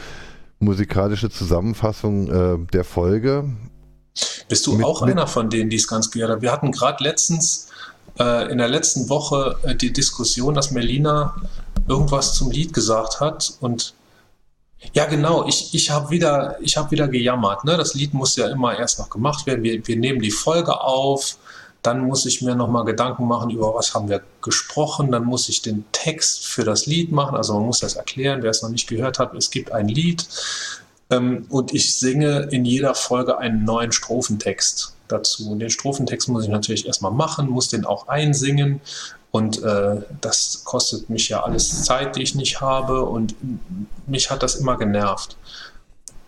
musikalische 0.59 1.31
Zusammenfassung 1.31 2.29
äh, 2.29 2.59
der 2.73 2.85
Folge. 2.85 3.45
Bist 4.49 4.67
du 4.67 4.75
mit, 4.75 4.85
auch 4.85 5.03
einer 5.03 5.27
von 5.27 5.51
denen, 5.51 5.71
die 5.71 5.77
es 5.77 5.89
ganz 5.89 6.11
gehört 6.11 6.31
haben? 6.31 6.43
Wir 6.43 6.53
hatten 6.53 6.73
gerade 6.73 7.03
letztens, 7.03 7.69
äh, 8.19 8.51
in 8.51 8.59
der 8.59 8.69
letzten 8.69 9.09
Woche, 9.09 9.57
äh, 9.63 9.75
die 9.75 9.93
Diskussion, 9.93 10.55
dass 10.55 10.71
Melina 10.71 11.35
irgendwas 11.89 12.35
zum 12.35 12.51
Lied 12.51 12.73
gesagt 12.73 13.21
hat 13.21 13.55
und 13.61 13.95
ja, 14.95 15.07
genau. 15.07 15.47
Ich, 15.47 15.75
ich 15.75 15.91
habe 15.91 16.11
wieder, 16.11 16.59
hab 16.61 16.91
wieder 16.91 17.09
gejammert. 17.09 17.65
Ne? 17.65 17.77
Das 17.77 17.95
Lied 17.95 18.15
muss 18.15 18.37
ja 18.37 18.49
immer 18.49 18.79
erst 18.79 18.99
noch 18.99 19.11
gemacht 19.11 19.47
werden. 19.47 19.63
Wir, 19.63 19.87
wir 19.87 19.97
nehmen 19.97 20.21
die 20.21 20.31
Folge 20.31 20.81
auf. 20.81 21.39
Dann 21.83 22.07
muss 22.07 22.27
ich 22.27 22.43
mir 22.43 22.55
nochmal 22.55 22.85
Gedanken 22.85 23.27
machen, 23.27 23.51
über 23.51 23.75
was 23.75 23.95
haben 23.95 24.09
wir 24.09 24.23
gesprochen. 24.41 25.11
Dann 25.11 25.25
muss 25.25 25.49
ich 25.49 25.63
den 25.63 25.85
Text 25.93 26.47
für 26.47 26.65
das 26.65 26.87
Lied 26.87 27.11
machen. 27.11 27.37
Also 27.37 27.55
man 27.55 27.65
muss 27.65 27.81
das 27.81 27.95
erklären, 27.95 28.43
wer 28.43 28.51
es 28.51 28.63
noch 28.63 28.71
nicht 28.71 28.89
gehört 28.89 29.19
hat. 29.19 29.35
Es 29.35 29.51
gibt 29.51 29.73
ein 29.73 29.89
Lied. 29.89 30.27
Ähm, 31.11 31.47
und 31.49 31.75
ich 31.75 31.97
singe 31.97 32.49
in 32.51 32.65
jeder 32.65 32.95
Folge 32.95 33.39
einen 33.39 33.65
neuen 33.65 33.93
Strophentext 33.93 34.95
dazu. 35.09 35.51
Und 35.51 35.59
den 35.59 35.71
Strophentext 35.71 36.29
muss 36.29 36.45
ich 36.45 36.51
natürlich 36.51 36.87
erstmal 36.87 37.13
machen, 37.13 37.49
muss 37.49 37.69
den 37.69 37.85
auch 37.85 38.09
einsingen. 38.09 38.81
Und 39.33 39.63
äh, 39.63 40.03
das 40.21 40.63
kostet 40.65 41.09
mich 41.09 41.31
ja 41.31 41.43
alles 41.43 41.85
Zeit, 41.85 42.17
die 42.17 42.23
ich 42.23 42.35
nicht 42.35 42.61
habe. 42.61 43.03
Und 43.03 43.35
mich 44.07 44.31
hat 44.31 44.43
das 44.43 44.57
immer 44.57 44.77
genervt. 44.77 45.39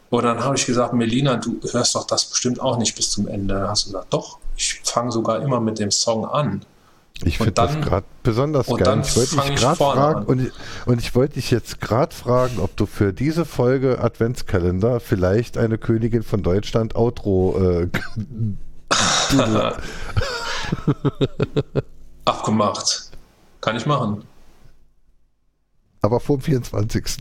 Und 0.08 0.24
dann 0.24 0.42
habe 0.42 0.56
ich 0.56 0.64
gesagt, 0.64 0.94
Melina, 0.94 1.36
du 1.36 1.60
hörst 1.70 1.94
doch 1.94 2.06
das 2.06 2.24
bestimmt 2.24 2.60
auch 2.60 2.78
nicht 2.78 2.96
bis 2.96 3.10
zum 3.10 3.28
Ende. 3.28 3.54
Dann 3.54 3.68
hast 3.68 3.84
du 3.84 3.90
gesagt, 3.90 4.14
doch, 4.14 4.38
ich 4.56 4.80
fange 4.84 5.12
sogar 5.12 5.42
immer 5.42 5.60
mit 5.60 5.78
dem 5.78 5.90
Song 5.90 6.24
an. 6.24 6.64
Ich 7.22 7.36
finde 7.36 7.52
das 7.52 7.78
gerade 7.80 8.06
besonders 8.22 8.66
geil. 8.66 9.02
ich 9.04 9.16
wollte 9.16 9.36
dich 9.36 9.56
gerade 9.56 9.76
fragen 9.76 10.24
und 10.24 10.40
ich, 10.40 10.52
und 10.86 10.98
ich 10.98 11.14
wollte 11.14 11.34
dich 11.34 11.50
jetzt 11.50 11.80
gerade 11.80 12.14
fragen, 12.14 12.58
ob 12.58 12.76
du 12.76 12.86
für 12.86 13.12
diese 13.12 13.44
Folge 13.44 14.00
Adventskalender 14.00 14.98
vielleicht 14.98 15.58
eine 15.58 15.78
Königin 15.78 16.24
von 16.24 16.42
Deutschland 16.42 16.96
Outro 16.96 17.56
äh, 17.60 17.88
Abgemacht. 22.24 23.10
Kann 23.60 23.76
ich 23.76 23.86
machen. 23.86 24.24
Aber 26.02 26.20
vor 26.20 26.36
dem 26.36 26.42
24. 26.42 27.16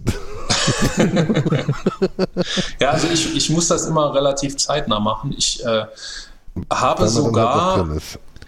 ja, 2.80 2.90
also 2.92 3.08
ich, 3.08 3.36
ich 3.36 3.50
muss 3.50 3.68
das 3.68 3.86
immer 3.86 4.14
relativ 4.14 4.58
zeitnah 4.58 5.00
machen. 5.00 5.34
Ich 5.38 5.64
äh, 5.66 5.86
habe 6.70 7.08
sogar, 7.08 7.88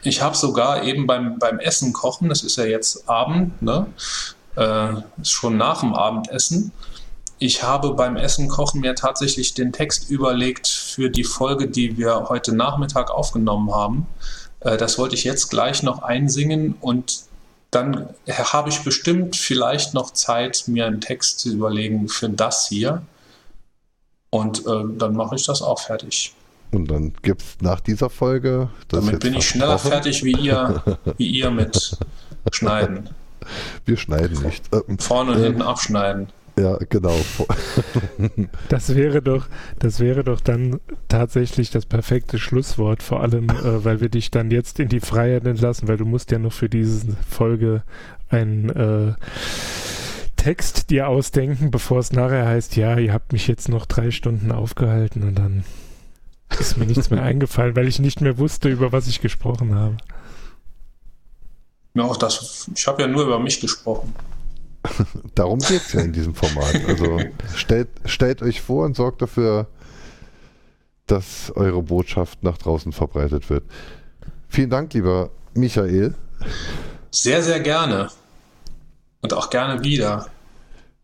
ich 0.03 0.21
habe 0.21 0.35
sogar 0.35 0.83
eben 0.83 1.07
beim, 1.07 1.39
beim 1.39 1.59
Essen 1.59 1.93
kochen, 1.93 2.29
das 2.29 2.43
ist 2.43 2.57
ja 2.57 2.65
jetzt 2.65 3.07
Abend, 3.09 3.61
ne? 3.61 3.87
Äh, 4.57 4.93
ist 5.21 5.31
schon 5.31 5.57
nach 5.57 5.79
dem 5.81 5.93
Abendessen. 5.93 6.71
Ich 7.37 7.63
habe 7.63 7.93
beim 7.93 8.15
Essen 8.15 8.47
kochen 8.47 8.81
mir 8.81 8.95
tatsächlich 8.95 9.53
den 9.53 9.73
Text 9.73 10.09
überlegt 10.09 10.67
für 10.67 11.09
die 11.09 11.25
Folge, 11.25 11.67
die 11.69 11.97
wir 11.97 12.29
heute 12.29 12.55
Nachmittag 12.55 13.11
aufgenommen 13.11 13.73
haben. 13.73 14.07
Äh, 14.65 14.78
das 14.78 14.97
wollte 14.97 15.15
ich 15.15 15.23
jetzt 15.23 15.49
gleich 15.49 15.84
noch 15.84 16.01
einsingen 16.01 16.75
und 16.82 17.23
dann 17.71 18.10
habe 18.28 18.69
ich 18.69 18.84
bestimmt 18.84 19.36
vielleicht 19.36 19.93
noch 19.93 20.12
Zeit, 20.12 20.63
mir 20.67 20.86
einen 20.86 21.01
Text 21.01 21.39
zu 21.39 21.51
überlegen 21.51 22.08
für 22.08 22.30
das 22.30 22.67
hier. 22.67 23.01
Und 24.30 24.65
äh, 24.65 24.84
dann 24.97 25.13
mache 25.13 25.36
ich 25.36 25.45
das 25.45 25.62
auch 25.62 25.80
fertig. 25.80 26.34
Und 26.71 26.89
dann 26.89 27.13
gibt 27.21 27.41
es 27.41 27.58
nach 27.62 27.80
dieser 27.80 28.10
Folge. 28.10 28.69
Damit 28.89 29.19
bin 29.19 29.36
ich 29.36 29.47
schneller 29.47 29.78
fertig 29.78 30.23
wie 30.23 30.34
ihr, 30.34 30.84
wie 31.17 31.28
ihr 31.28 31.51
mit 31.51 31.97
Schneiden. 32.51 33.10
Wir 33.86 33.97
schneiden 33.97 34.41
nicht. 34.41 34.63
Ähm, 34.73 34.97
Vorne 34.97 35.34
und 35.34 35.39
äh, 35.39 35.43
hinten 35.43 35.62
abschneiden. 35.62 36.28
Ja, 36.57 36.77
genau. 36.89 37.15
Das 38.69 38.95
wäre 38.95 39.21
doch, 39.21 39.47
das 39.79 39.99
wäre 39.99 40.23
doch 40.23 40.41
dann 40.41 40.79
tatsächlich 41.07 41.69
das 41.69 41.85
perfekte 41.85 42.39
Schlusswort, 42.39 43.03
vor 43.03 43.21
allem, 43.21 43.49
äh, 43.49 43.83
weil 43.83 44.01
wir 44.01 44.09
dich 44.09 44.31
dann 44.31 44.51
jetzt 44.51 44.79
in 44.79 44.89
die 44.89 44.99
Freiheit 44.99 45.45
entlassen, 45.45 45.87
weil 45.87 45.97
du 45.97 46.05
musst 46.05 46.31
ja 46.31 46.39
noch 46.39 46.53
für 46.53 46.69
diese 46.69 47.15
Folge 47.29 47.83
einen 48.29 48.69
äh, 48.69 49.13
Text 50.35 50.89
dir 50.89 51.07
ausdenken, 51.07 51.71
bevor 51.71 51.99
es 51.99 52.11
nachher 52.11 52.45
heißt, 52.45 52.75
ja, 52.75 52.97
ihr 52.97 53.13
habt 53.13 53.33
mich 53.33 53.47
jetzt 53.47 53.67
noch 53.69 53.85
drei 53.85 54.11
Stunden 54.11 54.51
aufgehalten 54.51 55.23
und 55.23 55.35
dann 55.35 55.63
ist 56.59 56.77
mir 56.77 56.85
nichts 56.85 57.09
mehr 57.09 57.23
eingefallen, 57.23 57.75
weil 57.75 57.87
ich 57.87 57.99
nicht 57.99 58.21
mehr 58.21 58.37
wusste, 58.37 58.69
über 58.69 58.91
was 58.91 59.07
ich 59.07 59.21
gesprochen 59.21 59.75
habe. 59.75 59.97
Ja, 61.95 62.03
auch 62.03 62.17
das, 62.17 62.69
ich 62.73 62.87
habe 62.87 63.01
ja 63.01 63.07
nur 63.07 63.23
über 63.23 63.39
mich 63.39 63.59
gesprochen. 63.59 64.13
Darum 65.36 65.60
geht 65.60 65.82
es 65.82 65.93
ja 65.93 66.02
in 66.02 66.13
diesem 66.13 66.36
Format. 66.36 66.76
Also 66.88 67.19
stellt, 67.56 67.89
stellt 68.06 68.41
euch 68.41 68.62
vor 68.62 68.86
und 68.86 68.95
sorgt 68.95 69.21
dafür, 69.21 69.67
dass 71.08 71.52
eure 71.56 71.84
Botschaft 71.84 72.43
nach 72.43 72.58
draußen 72.58 72.91
verbreitet 72.91 73.50
wird. 73.50 73.63
Vielen 74.48 74.69
Dank, 74.69 74.93
lieber 74.93 75.30
Michael. 75.54 76.15
Sehr, 77.12 77.41
sehr 77.41 77.60
gerne. 77.60 78.10
Und 79.21 79.34
auch 79.34 79.50
gerne 79.50 79.84
wieder. 79.84 80.28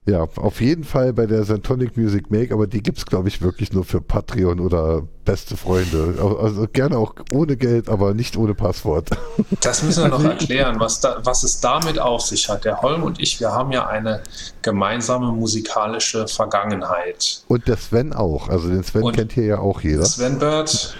Ja, 0.07 0.27
auf 0.37 0.61
jeden 0.61 0.83
Fall 0.83 1.13
bei 1.13 1.27
der 1.27 1.43
Santonic 1.43 1.95
Music 1.95 2.31
Make, 2.31 2.51
aber 2.55 2.65
die 2.65 2.81
gibt 2.81 2.97
es, 2.97 3.05
glaube 3.05 3.27
ich, 3.27 3.43
wirklich 3.43 3.71
nur 3.71 3.83
für 3.83 4.01
Patreon 4.01 4.59
oder 4.59 5.03
beste 5.25 5.55
Freunde. 5.55 6.15
Also 6.41 6.65
gerne 6.73 6.97
auch 6.97 7.13
ohne 7.31 7.55
Geld, 7.55 7.87
aber 7.87 8.15
nicht 8.15 8.35
ohne 8.35 8.55
Passwort. 8.55 9.09
Das 9.61 9.83
müssen 9.83 10.03
wir 10.03 10.09
noch 10.09 10.23
erklären, 10.23 10.79
was, 10.79 11.01
da, 11.01 11.19
was 11.23 11.43
es 11.43 11.59
damit 11.59 11.99
auf 11.99 12.21
sich 12.21 12.49
hat. 12.49 12.65
Der 12.65 12.81
Holm 12.81 13.04
und 13.04 13.21
ich, 13.21 13.39
wir 13.39 13.52
haben 13.52 13.71
ja 13.71 13.85
eine 13.85 14.23
gemeinsame 14.63 15.31
musikalische 15.31 16.27
Vergangenheit. 16.27 17.43
Und 17.47 17.67
der 17.67 17.77
Sven 17.77 18.12
auch. 18.12 18.49
Also 18.49 18.69
den 18.69 18.83
Sven 18.83 19.04
und 19.04 19.15
kennt 19.15 19.33
hier 19.33 19.45
ja 19.45 19.60
auch 19.60 19.81
jeder. 19.81 20.06
Sven 20.06 20.39
Bird. 20.39 20.95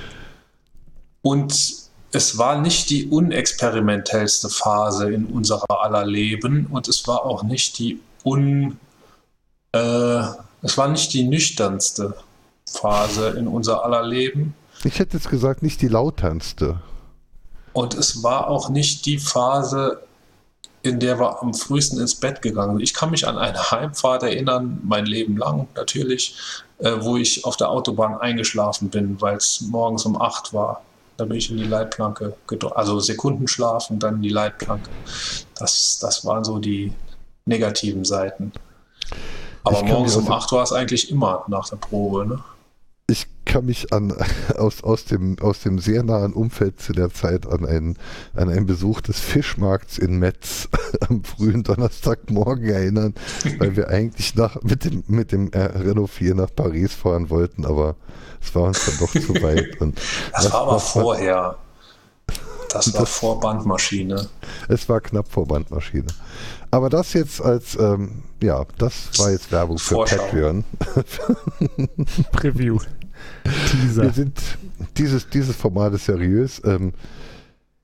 Und 1.24 1.74
es 2.12 2.38
war 2.38 2.62
nicht 2.62 2.92
die 2.92 3.08
unexperimentellste 3.08 4.50
Phase 4.50 5.12
in 5.12 5.26
unserer 5.26 5.82
aller 5.82 6.06
Leben 6.06 6.68
und 6.70 6.88
es 6.88 7.08
war 7.08 7.26
auch 7.26 7.42
nicht 7.42 7.80
die 7.80 8.00
un 8.24 8.78
äh, 9.74 10.22
es 10.62 10.78
war 10.78 10.88
nicht 10.88 11.14
die 11.14 11.24
nüchternste 11.24 12.16
Phase 12.66 13.30
in 13.30 13.48
unser 13.48 13.84
aller 13.84 14.04
Leben. 14.04 14.54
Ich 14.84 15.00
hätte 15.00 15.18
jetzt 15.18 15.30
gesagt, 15.30 15.64
nicht 15.64 15.82
die 15.82 15.88
lauternste. 15.88 16.82
Und 17.74 17.94
es 17.94 18.24
war 18.24 18.48
auch 18.48 18.70
nicht 18.70 19.06
die 19.06 19.18
Phase, 19.18 20.02
in 20.84 21.00
der 21.00 21.20
wir 21.20 21.42
am 21.42 21.54
frühesten 21.54 22.00
ins 22.00 22.16
Bett 22.16 22.42
gegangen 22.42 22.74
sind. 22.74 22.84
Ich 22.84 22.94
kann 22.94 23.12
mich 23.12 23.28
an 23.28 23.38
eine 23.38 23.72
Heimfahrt 23.72 24.24
erinnern, 24.24 24.80
mein 24.84 25.06
Leben 25.06 25.38
lang 25.38 25.68
natürlich, 25.76 26.36
äh, 26.80 26.94
wo 27.00 27.18
ich 27.18 27.46
auf 27.46 27.58
der 27.58 27.70
Autobahn 27.70 28.18
eingeschlafen 28.18 28.90
bin, 28.90 29.22
weil 29.22 29.38
es 29.38 29.62
morgens 29.62 30.06
um 30.06 30.20
8 30.20 30.54
war. 30.54 30.82
Da 31.18 31.26
bin 31.26 31.38
ich 31.38 31.52
in 31.52 31.58
die 31.58 31.66
Leitplanke, 31.66 32.36
also 32.74 33.00
Sekundenschlaf 33.00 33.92
und 33.92 34.02
dann 34.02 34.16
in 34.16 34.22
die 34.24 34.30
Leitplanke. 34.30 34.90
Das, 35.58 36.00
das 36.00 36.26
waren 36.26 36.44
so 36.44 36.58
die 36.58 36.94
negativen 37.46 38.04
Seiten. 38.04 38.52
Aber 39.64 39.84
morgens 39.84 40.16
um 40.16 40.30
8 40.30 40.52
war 40.52 40.64
es 40.64 40.74
eigentlich 40.74 41.12
immer 41.12 41.44
nach 41.48 41.70
der 41.70 41.78
Probe. 41.78 42.26
Ne? 42.26 42.40
ich 43.12 43.28
kann 43.46 43.66
mich 43.66 43.94
an, 43.94 44.14
aus, 44.58 44.84
aus, 44.84 45.06
dem, 45.06 45.38
aus 45.40 45.60
dem 45.60 45.78
sehr 45.80 46.04
nahen 46.04 46.34
Umfeld 46.34 46.82
zu 46.82 46.94
der 46.94 47.14
Zeit 47.14 47.46
an 47.46 47.66
einen, 47.66 47.98
an 48.34 48.50
einen 48.50 48.66
Besuch 48.66 49.02
des 49.02 49.20
Fischmarkts 49.20 49.98
in 49.98 50.18
Metz 50.18 50.70
am 51.10 51.24
frühen 51.24 51.64
Donnerstagmorgen 51.64 52.70
erinnern, 52.70 53.14
weil 53.60 53.76
wir 53.76 53.90
eigentlich 53.90 54.36
nach, 54.36 54.62
mit 54.64 54.86
dem, 54.86 55.04
mit 55.08 55.32
dem 55.32 55.50
Renault 55.54 56.10
4 56.10 56.36
nach 56.36 56.56
Paris 56.56 56.94
fahren 56.94 57.30
wollten, 57.30 57.66
aber 57.66 57.96
es 58.42 58.56
war 58.56 58.64
uns 58.64 58.86
dann 58.86 58.98
doch 59.00 59.12
zu 59.12 59.34
weit. 59.44 59.80
Und 59.82 59.98
das, 60.32 60.46
das 60.46 60.54
war 60.54 60.62
aber 60.62 60.80
vorher. 60.80 61.58
Das 62.74 62.94
war 62.94 63.02
das, 63.02 63.10
vor 63.10 63.40
Bandmaschine. 63.40 64.28
Es 64.70 64.88
war 64.88 65.02
knapp 65.02 65.28
vor 65.28 65.46
Bandmaschine. 65.48 66.08
Aber 66.70 66.90
das 66.90 67.14
jetzt 67.14 67.42
als, 67.42 67.78
ähm, 67.78 68.24
ja, 68.42 68.66
das 68.78 69.18
war 69.20 69.32
jetzt 69.32 69.52
Werbung 69.52 69.78
für 69.78 69.96
Vorschau. 69.96 70.18
Patreon. 70.18 70.64
Preview. 72.32 72.80
Teaser. 73.70 74.04
Wir 74.04 74.12
sind, 74.12 74.40
dieses, 74.98 75.30
dieses 75.30 75.56
Format 75.56 75.94
ist 75.94 76.06
seriös. 76.06 76.62
Ähm, 76.64 76.94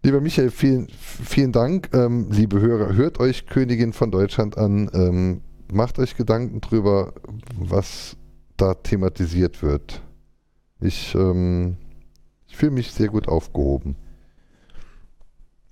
lieber 0.03 0.21
Michael, 0.21 0.51
vielen, 0.51 0.87
vielen 0.89 1.51
Dank. 1.51 1.89
Ähm, 1.93 2.31
liebe 2.31 2.59
Hörer, 2.61 2.95
hört 2.95 3.19
euch 3.19 3.45
Königin 3.45 3.93
von 3.93 4.09
Deutschland 4.09 4.57
an. 4.57 4.89
Ähm, 4.93 5.41
macht 5.71 5.99
euch 5.99 6.15
Gedanken 6.15 6.61
drüber, 6.61 7.13
was 7.59 8.15
da 8.55 8.73
thematisiert 8.73 9.61
wird. 9.61 10.01
Ich, 10.79 11.13
ähm, 11.15 11.77
ich 12.47 12.55
fühle 12.55 12.71
mich 12.71 12.91
sehr 12.91 13.09
gut 13.09 13.27
aufgehoben. 13.27 13.95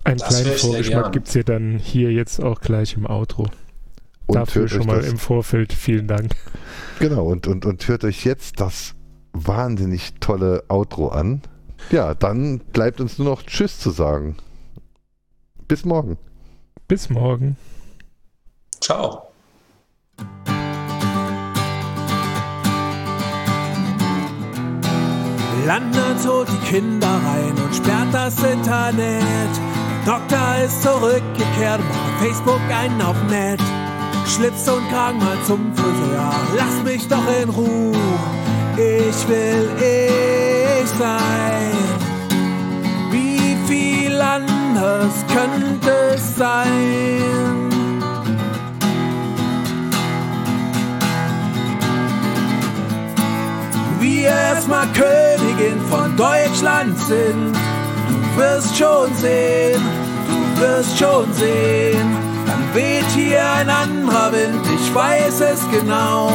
Einen 0.05 0.19
das 0.19 0.29
kleinen 0.29 0.57
Vorgeschmack 0.57 1.11
gibt 1.11 1.27
es 1.27 1.33
ja 1.33 1.43
dann 1.43 1.79
hier 1.79 2.11
jetzt 2.11 2.41
auch 2.41 2.61
gleich 2.61 2.95
im 2.95 3.07
Outro. 3.07 3.47
Und 4.27 4.35
Dafür 4.35 4.67
schon 4.67 4.85
mal 4.85 5.03
im 5.03 5.17
Vorfeld 5.17 5.73
vielen 5.73 6.07
Dank. 6.07 6.35
Genau, 6.99 7.25
und, 7.25 7.47
und, 7.47 7.65
und 7.65 7.87
hört 7.87 8.03
euch 8.03 8.23
jetzt 8.23 8.59
das 8.59 8.93
wahnsinnig 9.33 10.13
tolle 10.19 10.63
Outro 10.69 11.09
an. 11.09 11.41
Ja, 11.91 12.13
dann 12.13 12.59
bleibt 12.59 13.01
uns 13.01 13.17
nur 13.17 13.27
noch 13.27 13.43
Tschüss 13.43 13.79
zu 13.79 13.89
sagen. 13.89 14.37
Bis 15.67 15.85
morgen. 15.85 16.17
Bis 16.87 17.09
morgen. 17.09 17.57
Ciao. 18.79 19.23
Landet 25.65 26.27
holt 26.27 26.47
die 26.47 26.67
Kinder 26.69 27.07
rein 27.07 27.53
und 27.57 27.75
sperrt 27.75 28.13
das 28.13 28.43
Internet. 28.43 29.74
Doktor 30.05 30.63
ist 30.63 30.83
zurückgekehrt, 30.83 31.79
macht 31.79 32.23
Facebook 32.23 32.61
einen 32.71 33.01
auf 33.01 33.15
Nett. 33.27 33.59
Schlips 34.27 34.69
und 34.69 34.87
Kragen 34.91 35.17
mal 35.17 35.37
zum 35.47 35.73
Friseur, 35.75 36.31
lass 36.55 36.83
mich 36.83 37.07
doch 37.07 37.25
in 37.41 37.49
Ruhe. 37.49 37.97
Ich 38.77 39.27
will 39.27 39.67
ich 39.79 40.89
sein. 40.89 41.71
Wie 43.09 43.57
viel 43.65 44.21
anders 44.21 45.11
könnte 45.27 45.91
es 46.13 46.35
sein? 46.35 47.71
Wir 53.99 54.29
erstmal 54.29 54.85
Königin 54.93 55.81
von 55.89 56.15
Deutschland 56.15 56.95
sind 56.99 57.64
wirst 58.37 58.77
schon 58.77 59.13
sehen, 59.15 59.81
du 60.27 60.61
wirst 60.61 60.97
schon 60.97 61.31
sehen. 61.33 62.17
Dann 62.45 62.73
weht 62.73 63.05
hier 63.15 63.41
ein 63.51 63.69
anderer 63.69 64.31
Wind, 64.31 64.61
ich 64.75 64.93
weiß 64.93 65.41
es 65.41 65.61
genau. 65.71 66.31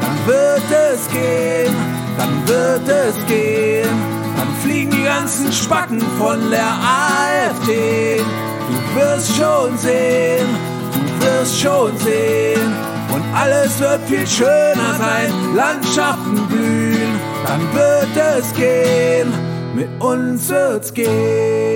Dann 0.00 0.26
wird 0.26 0.62
es 0.70 1.08
gehen, 1.10 1.74
dann 2.18 2.48
wird 2.48 2.88
es 2.88 3.26
gehen. 3.26 3.88
Dann 4.36 4.48
fliegen 4.62 4.90
die 4.90 5.04
ganzen 5.04 5.52
Spacken 5.52 6.00
von 6.18 6.50
der 6.50 6.66
AfD. 6.66 8.18
Du 8.18 9.00
wirst 9.00 9.36
schon 9.36 9.76
sehen, 9.78 10.48
du 10.92 11.26
wirst 11.26 11.60
schon 11.60 11.96
sehen. 11.98 12.74
Und 13.12 13.22
alles 13.32 13.78
wird 13.78 14.00
viel 14.08 14.26
schöner 14.26 14.94
sein, 14.98 15.54
Landschaften 15.54 16.48
blühen, 16.48 17.20
dann 17.46 17.60
wird 17.72 18.16
es 18.16 18.52
gehen 18.54 19.43
mit 19.74 19.88
uns 20.00 20.48
wird's 20.48 20.92
gehen. 20.94 21.73